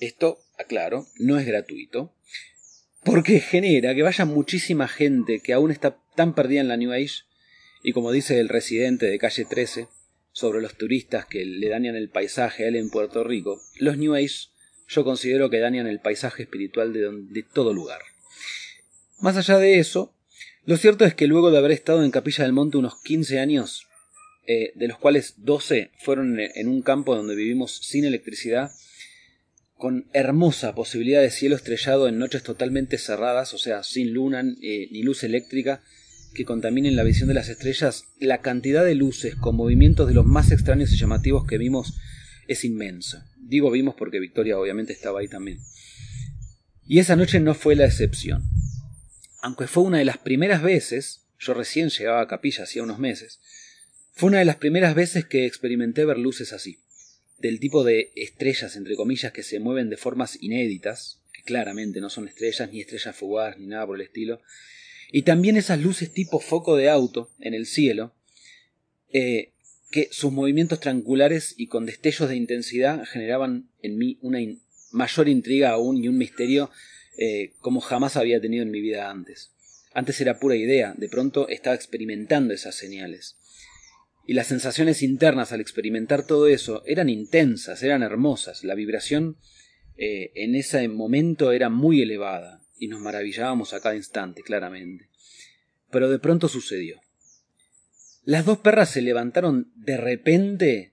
Esto, 0.00 0.40
aclaro, 0.58 1.06
no 1.18 1.38
es 1.38 1.46
gratuito, 1.46 2.12
porque 3.04 3.40
genera 3.40 3.94
que 3.94 4.02
vaya 4.02 4.24
muchísima 4.24 4.88
gente 4.88 5.40
que 5.40 5.52
aún 5.52 5.70
está 5.70 5.98
tan 6.16 6.34
perdida 6.34 6.60
en 6.60 6.68
la 6.68 6.76
New 6.76 6.92
Age, 6.92 7.24
y 7.82 7.92
como 7.92 8.12
dice 8.12 8.40
el 8.40 8.48
residente 8.48 9.06
de 9.06 9.18
calle 9.18 9.44
13, 9.44 9.88
sobre 10.32 10.60
los 10.60 10.76
turistas 10.76 11.26
que 11.26 11.44
le 11.44 11.68
dañan 11.68 11.96
el 11.96 12.10
paisaje 12.10 12.64
a 12.64 12.68
él 12.68 12.76
en 12.76 12.90
Puerto 12.90 13.24
Rico, 13.24 13.60
los 13.78 13.96
New 13.96 14.14
Age 14.14 14.48
yo 14.88 15.04
considero 15.04 15.50
que 15.50 15.58
dañan 15.58 15.86
el 15.86 16.00
paisaje 16.00 16.44
espiritual 16.44 16.92
de, 16.92 17.10
de 17.12 17.42
todo 17.42 17.74
lugar. 17.74 18.00
Más 19.20 19.36
allá 19.36 19.58
de 19.58 19.78
eso, 19.78 20.14
lo 20.64 20.76
cierto 20.76 21.04
es 21.04 21.14
que 21.14 21.26
luego 21.26 21.50
de 21.50 21.58
haber 21.58 21.72
estado 21.72 22.04
en 22.04 22.10
Capilla 22.10 22.44
del 22.44 22.52
Monte 22.52 22.78
unos 22.78 23.00
15 23.02 23.38
años, 23.38 23.86
eh, 24.46 24.72
de 24.74 24.88
los 24.88 24.98
cuales 24.98 25.34
12 25.38 25.90
fueron 25.98 26.38
en 26.40 26.68
un 26.68 26.82
campo 26.82 27.14
donde 27.14 27.34
vivimos 27.34 27.78
sin 27.82 28.04
electricidad, 28.04 28.70
con 29.78 30.08
hermosa 30.12 30.74
posibilidad 30.74 31.22
de 31.22 31.30
cielo 31.30 31.54
estrellado 31.54 32.08
en 32.08 32.18
noches 32.18 32.42
totalmente 32.42 32.98
cerradas, 32.98 33.54
o 33.54 33.58
sea, 33.58 33.84
sin 33.84 34.12
luna 34.12 34.42
eh, 34.60 34.88
ni 34.90 35.02
luz 35.04 35.22
eléctrica, 35.22 35.82
que 36.34 36.44
contaminen 36.44 36.96
la 36.96 37.04
visión 37.04 37.28
de 37.28 37.34
las 37.34 37.48
estrellas, 37.48 38.04
la 38.18 38.42
cantidad 38.42 38.84
de 38.84 38.96
luces 38.96 39.36
con 39.36 39.54
movimientos 39.54 40.08
de 40.08 40.14
los 40.14 40.26
más 40.26 40.50
extraños 40.50 40.92
y 40.92 40.98
llamativos 40.98 41.46
que 41.46 41.58
vimos 41.58 41.96
es 42.48 42.64
inmensa. 42.64 43.30
Digo 43.40 43.70
vimos 43.70 43.94
porque 43.96 44.18
Victoria 44.18 44.58
obviamente 44.58 44.92
estaba 44.92 45.20
ahí 45.20 45.28
también. 45.28 45.60
Y 46.84 46.98
esa 46.98 47.14
noche 47.14 47.38
no 47.38 47.54
fue 47.54 47.76
la 47.76 47.86
excepción. 47.86 48.42
Aunque 49.42 49.68
fue 49.68 49.84
una 49.84 49.98
de 49.98 50.04
las 50.04 50.18
primeras 50.18 50.60
veces, 50.60 51.28
yo 51.38 51.54
recién 51.54 51.90
llegaba 51.90 52.20
a 52.20 52.26
capilla 52.26 52.64
hacía 52.64 52.82
unos 52.82 52.98
meses, 52.98 53.40
fue 54.12 54.28
una 54.28 54.40
de 54.40 54.44
las 54.44 54.56
primeras 54.56 54.96
veces 54.96 55.24
que 55.24 55.46
experimenté 55.46 56.04
ver 56.04 56.18
luces 56.18 56.52
así, 56.52 56.80
del 57.38 57.60
tipo 57.60 57.84
de 57.84 58.12
estrellas, 58.16 58.76
entre 58.76 58.96
comillas, 58.96 59.32
que 59.32 59.42
se 59.42 59.60
mueven 59.60 59.90
de 59.90 59.96
formas 59.96 60.38
inéditas, 60.40 61.22
que 61.32 61.42
claramente 61.42 62.00
no 62.00 62.10
son 62.10 62.28
estrellas, 62.28 62.70
ni 62.70 62.80
estrellas 62.80 63.16
fugaces, 63.16 63.60
ni 63.60 63.66
nada 63.66 63.86
por 63.86 63.96
el 63.96 64.06
estilo, 64.06 64.40
y 65.10 65.22
también 65.22 65.56
esas 65.56 65.80
luces 65.80 66.12
tipo 66.12 66.40
foco 66.40 66.76
de 66.76 66.90
auto 66.90 67.30
en 67.38 67.54
el 67.54 67.66
cielo, 67.66 68.14
eh, 69.12 69.52
que 69.90 70.08
sus 70.10 70.32
movimientos 70.32 70.80
triangulares 70.80 71.54
y 71.56 71.68
con 71.68 71.86
destellos 71.86 72.28
de 72.28 72.36
intensidad 72.36 73.04
generaban 73.06 73.70
en 73.80 73.96
mí 73.96 74.18
una 74.20 74.38
mayor 74.92 75.28
intriga 75.28 75.70
aún 75.70 76.02
y 76.02 76.08
un 76.08 76.18
misterio 76.18 76.70
eh, 77.16 77.54
como 77.60 77.80
jamás 77.80 78.16
había 78.16 78.40
tenido 78.40 78.62
en 78.62 78.70
mi 78.70 78.80
vida 78.80 79.10
antes. 79.10 79.50
Antes 79.94 80.20
era 80.20 80.38
pura 80.38 80.56
idea, 80.56 80.94
de 80.96 81.08
pronto 81.08 81.48
estaba 81.48 81.74
experimentando 81.74 82.52
esas 82.52 82.74
señales. 82.74 83.37
Y 84.28 84.34
las 84.34 84.48
sensaciones 84.48 85.02
internas 85.02 85.52
al 85.52 85.62
experimentar 85.62 86.22
todo 86.22 86.48
eso 86.48 86.82
eran 86.84 87.08
intensas, 87.08 87.82
eran 87.82 88.02
hermosas, 88.02 88.62
la 88.62 88.74
vibración 88.74 89.38
eh, 89.96 90.32
en 90.34 90.54
ese 90.54 90.86
momento 90.86 91.50
era 91.50 91.70
muy 91.70 92.02
elevada, 92.02 92.60
y 92.78 92.88
nos 92.88 93.00
maravillábamos 93.00 93.72
a 93.72 93.80
cada 93.80 93.96
instante, 93.96 94.42
claramente. 94.42 95.08
Pero 95.90 96.10
de 96.10 96.18
pronto 96.18 96.46
sucedió. 96.46 97.00
Las 98.22 98.44
dos 98.44 98.58
perras 98.58 98.90
se 98.90 99.00
levantaron 99.00 99.72
de 99.76 99.96
repente, 99.96 100.92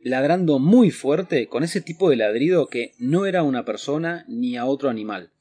ladrando 0.00 0.58
muy 0.58 0.90
fuerte, 0.90 1.48
con 1.48 1.64
ese 1.64 1.82
tipo 1.82 2.08
de 2.08 2.16
ladrido 2.16 2.68
que 2.68 2.94
no 2.98 3.26
era 3.26 3.42
una 3.42 3.66
persona 3.66 4.24
ni 4.26 4.56
a 4.56 4.64
otro 4.64 4.88
animal. 4.88 5.32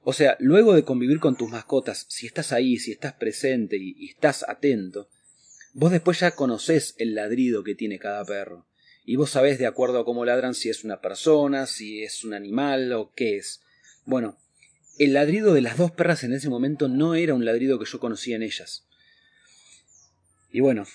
O 0.00 0.14
sea, 0.14 0.38
luego 0.40 0.72
de 0.72 0.84
convivir 0.84 1.20
con 1.20 1.36
tus 1.36 1.50
mascotas, 1.50 2.06
si 2.08 2.26
estás 2.26 2.52
ahí, 2.52 2.78
si 2.78 2.90
estás 2.90 3.12
presente 3.12 3.76
y, 3.76 4.08
estás 4.08 4.48
atento, 4.48 5.10
vos 5.72 5.90
después 5.90 6.20
ya 6.20 6.32
conocés 6.32 6.94
el 6.98 7.14
ladrido 7.14 7.64
que 7.64 7.74
tiene 7.74 7.98
cada 7.98 8.24
perro. 8.24 8.66
Y 9.04 9.16
vos 9.16 9.30
sabés 9.30 9.58
de 9.58 9.66
acuerdo 9.66 10.00
a 10.00 10.04
cómo 10.04 10.24
ladran 10.24 10.54
si 10.54 10.68
es 10.68 10.84
una 10.84 11.00
persona, 11.00 11.66
si 11.66 12.02
es 12.02 12.24
un 12.24 12.34
animal 12.34 12.92
o 12.92 13.12
qué 13.14 13.38
es. 13.38 13.62
Bueno, 14.04 14.38
el 14.98 15.14
ladrido 15.14 15.54
de 15.54 15.62
las 15.62 15.78
dos 15.78 15.90
perras 15.90 16.24
en 16.24 16.32
ese 16.32 16.48
momento 16.48 16.88
no 16.88 17.14
era 17.14 17.34
un 17.34 17.44
ladrido 17.44 17.78
que 17.78 17.86
yo 17.86 17.98
conocía 17.98 18.36
en 18.36 18.42
ellas. 18.42 18.86
Y 20.52 20.60
bueno, 20.60 20.86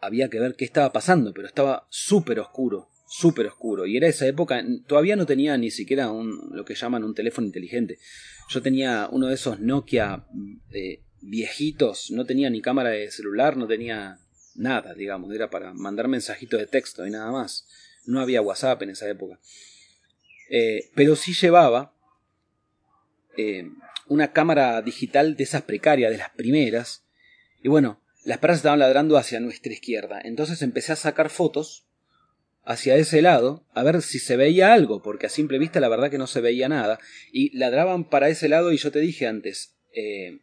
había 0.00 0.28
que 0.28 0.40
ver 0.40 0.54
qué 0.54 0.64
estaba 0.64 0.92
pasando, 0.92 1.32
pero 1.32 1.46
estaba 1.46 1.86
súper 1.88 2.40
oscuro, 2.40 2.90
súper 3.06 3.46
oscuro. 3.46 3.86
Y 3.86 3.96
era 3.96 4.08
esa 4.08 4.26
época, 4.26 4.62
todavía 4.86 5.16
no 5.16 5.26
tenía 5.26 5.56
ni 5.56 5.70
siquiera 5.70 6.10
un, 6.10 6.50
lo 6.52 6.64
que 6.64 6.74
llaman 6.74 7.04
un 7.04 7.14
teléfono 7.14 7.46
inteligente. 7.46 7.98
Yo 8.50 8.60
tenía 8.60 9.08
uno 9.10 9.28
de 9.28 9.34
esos 9.34 9.60
Nokia 9.60 10.26
eh, 10.72 11.00
viejitos, 11.24 12.10
no 12.10 12.26
tenía 12.26 12.50
ni 12.50 12.60
cámara 12.60 12.90
de 12.90 13.10
celular, 13.10 13.56
no 13.56 13.66
tenía 13.66 14.18
nada, 14.54 14.94
digamos, 14.94 15.34
era 15.34 15.50
para 15.50 15.72
mandar 15.72 16.08
mensajitos 16.08 16.60
de 16.60 16.66
texto 16.66 17.06
y 17.06 17.10
nada 17.10 17.30
más. 17.30 17.66
No 18.06 18.20
había 18.20 18.42
WhatsApp 18.42 18.82
en 18.82 18.90
esa 18.90 19.08
época. 19.08 19.40
Eh, 20.50 20.90
pero 20.94 21.16
sí 21.16 21.32
llevaba 21.32 21.94
eh, 23.36 23.70
una 24.08 24.32
cámara 24.32 24.82
digital 24.82 25.36
de 25.36 25.44
esas 25.44 25.62
precarias, 25.62 26.10
de 26.10 26.18
las 26.18 26.30
primeras. 26.30 27.04
Y 27.62 27.68
bueno, 27.68 28.00
las 28.24 28.38
perras 28.38 28.58
estaban 28.58 28.78
ladrando 28.78 29.16
hacia 29.16 29.40
nuestra 29.40 29.72
izquierda. 29.72 30.20
Entonces 30.22 30.60
empecé 30.60 30.92
a 30.92 30.96
sacar 30.96 31.30
fotos 31.30 31.86
hacia 32.64 32.96
ese 32.96 33.20
lado 33.22 33.66
a 33.74 33.82
ver 33.82 34.00
si 34.02 34.18
se 34.18 34.36
veía 34.36 34.72
algo, 34.72 35.02
porque 35.02 35.26
a 35.26 35.30
simple 35.30 35.58
vista 35.58 35.80
la 35.80 35.88
verdad 35.88 36.10
que 36.10 36.18
no 36.18 36.26
se 36.26 36.42
veía 36.42 36.68
nada. 36.68 36.98
Y 37.32 37.56
ladraban 37.56 38.04
para 38.04 38.28
ese 38.28 38.48
lado 38.48 38.72
y 38.72 38.76
yo 38.76 38.92
te 38.92 39.00
dije 39.00 39.26
antes, 39.26 39.74
eh, 39.94 40.40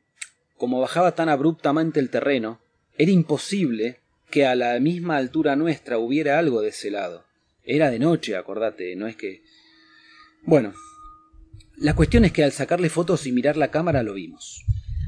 como 0.62 0.80
bajaba 0.80 1.15
tan 1.15 1.28
abruptamente 1.28 2.00
el 2.00 2.12
terreno, 2.12 2.60
era 2.95 3.10
imposible 3.10 4.02
que 4.30 4.45
a 4.45 4.54
la 4.54 4.80
misma 4.80 5.17
altura 5.17 5.56
nuestra 5.56 5.97
hubiera 5.97 6.38
algo 6.38 6.62
de 6.62 6.69
ese 6.69 6.91
lado. 6.91 7.26
Era 7.63 7.89
de 7.89 7.97
noche, 7.97 8.36
acordate, 8.36 8.95
no 8.95 9.08
es 9.08 9.15
que... 9.15 9.41
Bueno, 10.43 10.76
la 11.78 11.95
cuestión 11.95 12.26
es 12.26 12.32
que 12.32 12.43
al 12.43 12.52
sacarle 12.52 12.89
fotos 12.89 13.26
y 13.26 13.32
mirar 13.32 13.58
la 13.58 13.71
cámara 13.71 14.04
lo 14.04 14.13
vimos. 14.13 14.63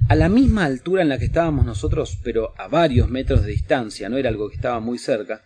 A 0.09 0.15
la 0.15 0.27
misma 0.27 0.65
altura 0.65 1.03
en 1.03 1.09
la 1.09 1.19
que 1.19 1.25
estábamos 1.25 1.67
nosotros, 1.67 2.17
pero 2.23 2.55
a 2.57 2.67
varios 2.67 3.07
metros 3.11 3.43
de 3.43 3.51
distancia, 3.51 4.09
no 4.09 4.17
era 4.17 4.29
algo 4.29 4.49
que 4.49 4.55
estaba 4.55 4.79
muy 4.79 4.97
cerca, 4.97 5.43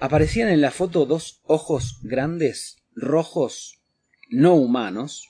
aparecían 0.00 0.48
en 0.48 0.60
la 0.60 0.72
foto 0.72 1.06
dos 1.06 1.42
ojos 1.44 2.00
grandes, 2.02 2.78
rojos, 2.96 3.84
no 4.30 4.54
humanos, 4.54 5.28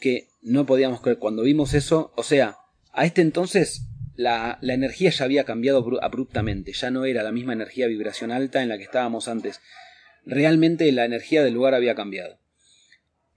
que 0.00 0.28
no 0.42 0.64
podíamos 0.64 1.00
creer 1.00 1.18
cuando 1.18 1.42
vimos 1.42 1.74
eso, 1.74 2.12
o 2.14 2.22
sea, 2.22 2.58
a 2.94 3.04
este 3.04 3.20
entonces 3.20 3.88
la, 4.16 4.58
la, 4.60 4.74
energía 4.74 5.10
ya 5.10 5.24
había 5.24 5.44
cambiado 5.44 5.84
abruptamente, 6.00 6.72
ya 6.72 6.90
no 6.90 7.04
era 7.04 7.22
la 7.22 7.32
misma 7.32 7.52
energía 7.52 7.88
vibración 7.88 8.30
alta 8.30 8.62
en 8.62 8.68
la 8.68 8.78
que 8.78 8.84
estábamos 8.84 9.28
antes, 9.28 9.60
realmente 10.24 10.90
la 10.92 11.04
energía 11.04 11.42
del 11.42 11.54
lugar 11.54 11.74
había 11.74 11.94
cambiado. 11.94 12.38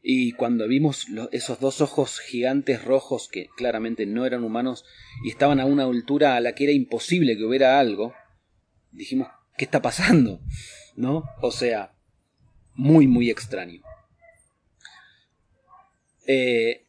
Y 0.01 0.33
cuando 0.33 0.67
vimos 0.67 1.07
esos 1.31 1.59
dos 1.59 1.81
ojos 1.81 2.19
gigantes 2.19 2.85
rojos 2.85 3.27
que 3.27 3.49
claramente 3.57 4.05
no 4.05 4.25
eran 4.25 4.43
humanos 4.43 4.85
y 5.25 5.29
estaban 5.29 5.59
a 5.59 5.65
una 5.65 5.83
altura 5.83 6.35
a 6.35 6.39
la 6.39 6.55
que 6.55 6.65
era 6.65 6.73
imposible 6.73 7.35
que 7.35 7.43
hubiera 7.43 7.79
algo, 7.79 8.13
dijimos, 8.91 9.27
¿qué 9.57 9.65
está 9.65 9.81
pasando? 9.81 10.39
¿No? 10.95 11.25
O 11.41 11.51
sea, 11.51 11.93
muy, 12.73 13.07
muy 13.07 13.29
extraño. 13.29 13.81
Eh, 16.25 16.86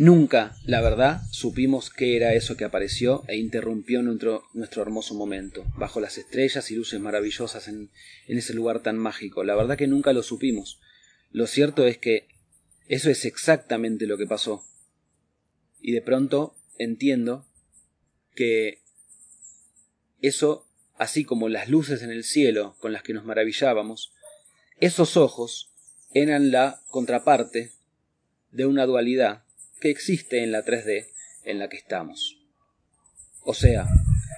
nunca, 0.00 0.56
la 0.64 0.80
verdad, 0.80 1.20
supimos 1.30 1.90
qué 1.90 2.16
era 2.16 2.34
eso 2.34 2.56
que 2.56 2.64
apareció 2.64 3.22
e 3.28 3.36
interrumpió 3.36 4.02
nuestro, 4.02 4.44
nuestro 4.54 4.82
hermoso 4.82 5.14
momento, 5.14 5.64
bajo 5.76 6.00
las 6.00 6.18
estrellas 6.18 6.70
y 6.70 6.76
luces 6.76 7.00
maravillosas 7.00 7.68
en, 7.68 7.90
en 8.26 8.38
ese 8.38 8.54
lugar 8.54 8.82
tan 8.82 8.98
mágico. 8.98 9.44
La 9.44 9.54
verdad 9.54 9.76
que 9.76 9.86
nunca 9.86 10.12
lo 10.12 10.22
supimos 10.22 10.80
lo 11.32 11.46
cierto 11.46 11.86
es 11.86 11.98
que 11.98 12.26
eso 12.88 13.08
es 13.08 13.24
exactamente 13.24 14.06
lo 14.06 14.18
que 14.18 14.26
pasó. 14.26 14.64
Y 15.80 15.92
de 15.92 16.02
pronto 16.02 16.56
entiendo 16.76 17.46
que 18.34 18.82
eso, 20.20 20.66
así 20.96 21.24
como 21.24 21.48
las 21.48 21.68
luces 21.68 22.02
en 22.02 22.10
el 22.10 22.24
cielo 22.24 22.76
con 22.80 22.92
las 22.92 23.02
que 23.02 23.14
nos 23.14 23.24
maravillábamos, 23.24 24.12
esos 24.80 25.16
ojos 25.16 25.70
eran 26.12 26.50
la 26.50 26.82
contraparte 26.90 27.72
de 28.50 28.66
una 28.66 28.86
dualidad 28.86 29.44
que 29.80 29.90
existe 29.90 30.42
en 30.42 30.52
la 30.52 30.64
3D 30.64 31.08
en 31.44 31.58
la 31.58 31.68
que 31.68 31.76
estamos. 31.76 32.38
O 33.42 33.54
sea, 33.54 33.88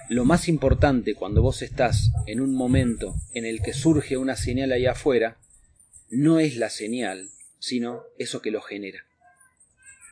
lo 0.09 0.25
más 0.25 0.47
importante 0.47 1.15
cuando 1.15 1.41
vos 1.41 1.61
estás 1.61 2.11
en 2.25 2.39
un 2.39 2.55
momento 2.55 3.15
en 3.33 3.45
el 3.45 3.61
que 3.61 3.73
surge 3.73 4.17
una 4.17 4.35
señal 4.35 4.71
allá 4.71 4.91
afuera 4.91 5.37
no 6.09 6.39
es 6.39 6.57
la 6.57 6.69
señal, 6.69 7.29
sino 7.59 8.03
eso 8.17 8.41
que 8.41 8.51
lo 8.51 8.61
genera. 8.61 9.05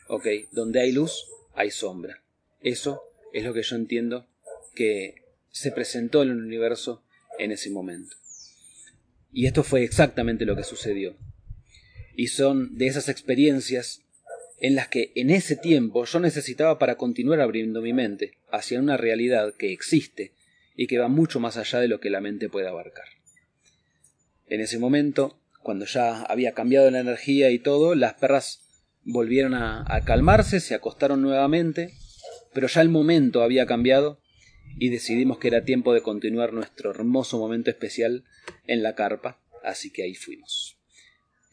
¿Ok? 0.07 0.27
Donde 0.51 0.81
hay 0.81 0.91
luz, 0.91 1.27
hay 1.53 1.71
sombra. 1.71 2.21
Eso 2.61 3.03
es 3.33 3.43
lo 3.43 3.53
que 3.53 3.63
yo 3.63 3.75
entiendo 3.75 4.27
que 4.75 5.23
se 5.51 5.71
presentó 5.71 6.23
en 6.23 6.29
el 6.29 6.43
universo 6.43 7.03
en 7.39 7.51
ese 7.51 7.69
momento. 7.69 8.15
Y 9.31 9.45
esto 9.45 9.63
fue 9.63 9.83
exactamente 9.83 10.45
lo 10.45 10.55
que 10.55 10.63
sucedió. 10.63 11.15
Y 12.15 12.27
son 12.27 12.77
de 12.77 12.87
esas 12.87 13.09
experiencias 13.09 14.01
en 14.61 14.75
las 14.75 14.87
que 14.87 15.11
en 15.15 15.29
ese 15.29 15.57
tiempo 15.57 16.05
yo 16.05 16.19
necesitaba 16.21 16.79
para 16.79 16.95
continuar 16.95 17.41
abriendo 17.41 17.81
mi 17.81 17.91
mente 17.91 18.37
hacia 18.49 18.79
una 18.79 18.95
realidad 18.95 19.53
que 19.57 19.73
existe 19.73 20.33
y 20.75 20.87
que 20.87 20.99
va 20.99 21.09
mucho 21.09 21.41
más 21.41 21.57
allá 21.57 21.79
de 21.79 21.89
lo 21.89 21.99
que 21.99 22.09
la 22.09 22.21
mente 22.21 22.47
puede 22.47 22.69
abarcar. 22.69 23.05
En 24.47 24.61
ese 24.61 24.79
momento 24.79 25.41
cuando 25.61 25.85
ya 25.85 26.23
había 26.23 26.53
cambiado 26.53 26.89
la 26.91 26.99
energía 26.99 27.51
y 27.51 27.59
todo, 27.59 27.95
las 27.95 28.15
perras 28.15 28.61
volvieron 29.03 29.53
a, 29.53 29.85
calmarse, 30.05 30.59
se 30.59 30.75
acostaron 30.75 31.21
nuevamente, 31.21 31.93
pero 32.53 32.67
ya 32.67 32.81
el 32.81 32.89
momento 32.89 33.43
había 33.43 33.65
cambiado 33.65 34.19
y 34.77 34.89
decidimos 34.89 35.37
que 35.37 35.49
era 35.49 35.65
tiempo 35.65 35.93
de 35.93 36.01
continuar 36.01 36.53
nuestro 36.53 36.91
hermoso 36.91 37.37
momento 37.37 37.69
especial 37.69 38.23
en 38.67 38.83
la 38.83 38.95
carpa, 38.95 39.39
así 39.63 39.91
que 39.91 40.03
ahí 40.03 40.15
fuimos. 40.15 40.77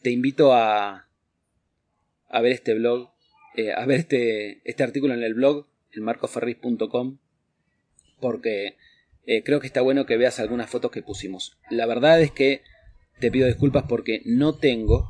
Te 0.01 0.11
invito 0.11 0.53
a, 0.53 1.08
a 2.29 2.41
ver 2.41 2.53
este 2.53 2.73
blog, 2.73 3.11
eh, 3.55 3.73
a 3.73 3.85
ver 3.85 3.99
este, 3.99 4.61
este 4.63 4.83
artículo 4.83 5.13
en 5.13 5.23
el 5.23 5.33
blog, 5.33 5.67
en 5.91 6.03
marcoferris.com, 6.03 7.17
porque 8.19 8.77
eh, 9.25 9.43
creo 9.43 9.59
que 9.59 9.67
está 9.67 9.81
bueno 9.81 10.05
que 10.05 10.17
veas 10.17 10.39
algunas 10.39 10.69
fotos 10.69 10.91
que 10.91 11.01
pusimos. 11.01 11.57
La 11.69 11.85
verdad 11.85 12.21
es 12.21 12.31
que 12.31 12.61
te 13.19 13.31
pido 13.31 13.47
disculpas 13.47 13.85
porque 13.87 14.21
no 14.25 14.55
tengo 14.55 15.09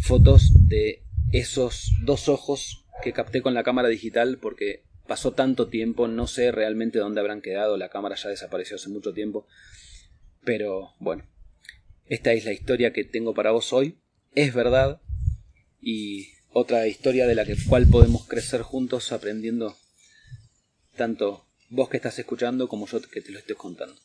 fotos 0.00 0.52
de 0.68 1.02
esos 1.32 1.92
dos 2.04 2.28
ojos 2.28 2.84
que 3.02 3.12
capté 3.12 3.42
con 3.42 3.54
la 3.54 3.62
cámara 3.62 3.88
digital 3.88 4.38
porque 4.40 4.84
pasó 5.06 5.32
tanto 5.32 5.68
tiempo, 5.68 6.08
no 6.08 6.26
sé 6.26 6.52
realmente 6.52 6.98
dónde 6.98 7.20
habrán 7.20 7.42
quedado, 7.42 7.76
la 7.76 7.88
cámara 7.88 8.14
ya 8.14 8.28
desapareció 8.28 8.76
hace 8.76 8.88
mucho 8.88 9.12
tiempo, 9.12 9.46
pero 10.44 10.94
bueno, 11.00 11.24
esta 12.06 12.32
es 12.32 12.44
la 12.44 12.52
historia 12.52 12.92
que 12.92 13.04
tengo 13.04 13.34
para 13.34 13.50
vos 13.50 13.72
hoy, 13.72 13.98
es 14.32 14.54
verdad, 14.54 15.00
y 15.80 16.28
otra 16.52 16.86
historia 16.86 17.26
de 17.26 17.34
la 17.34 17.44
que, 17.44 17.56
cual 17.68 17.86
podemos 17.88 18.26
crecer 18.26 18.62
juntos 18.62 19.12
aprendiendo 19.12 19.76
tanto 20.96 21.46
vos 21.68 21.88
que 21.88 21.96
estás 21.96 22.18
escuchando 22.18 22.68
como 22.68 22.86
yo 22.86 23.00
que 23.00 23.20
te 23.20 23.32
lo 23.32 23.38
estoy 23.38 23.56
contando. 23.56 23.96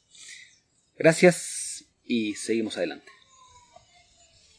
Gracias 0.98 1.86
y 2.04 2.36
seguimos 2.36 2.78
adelante. 2.78 3.15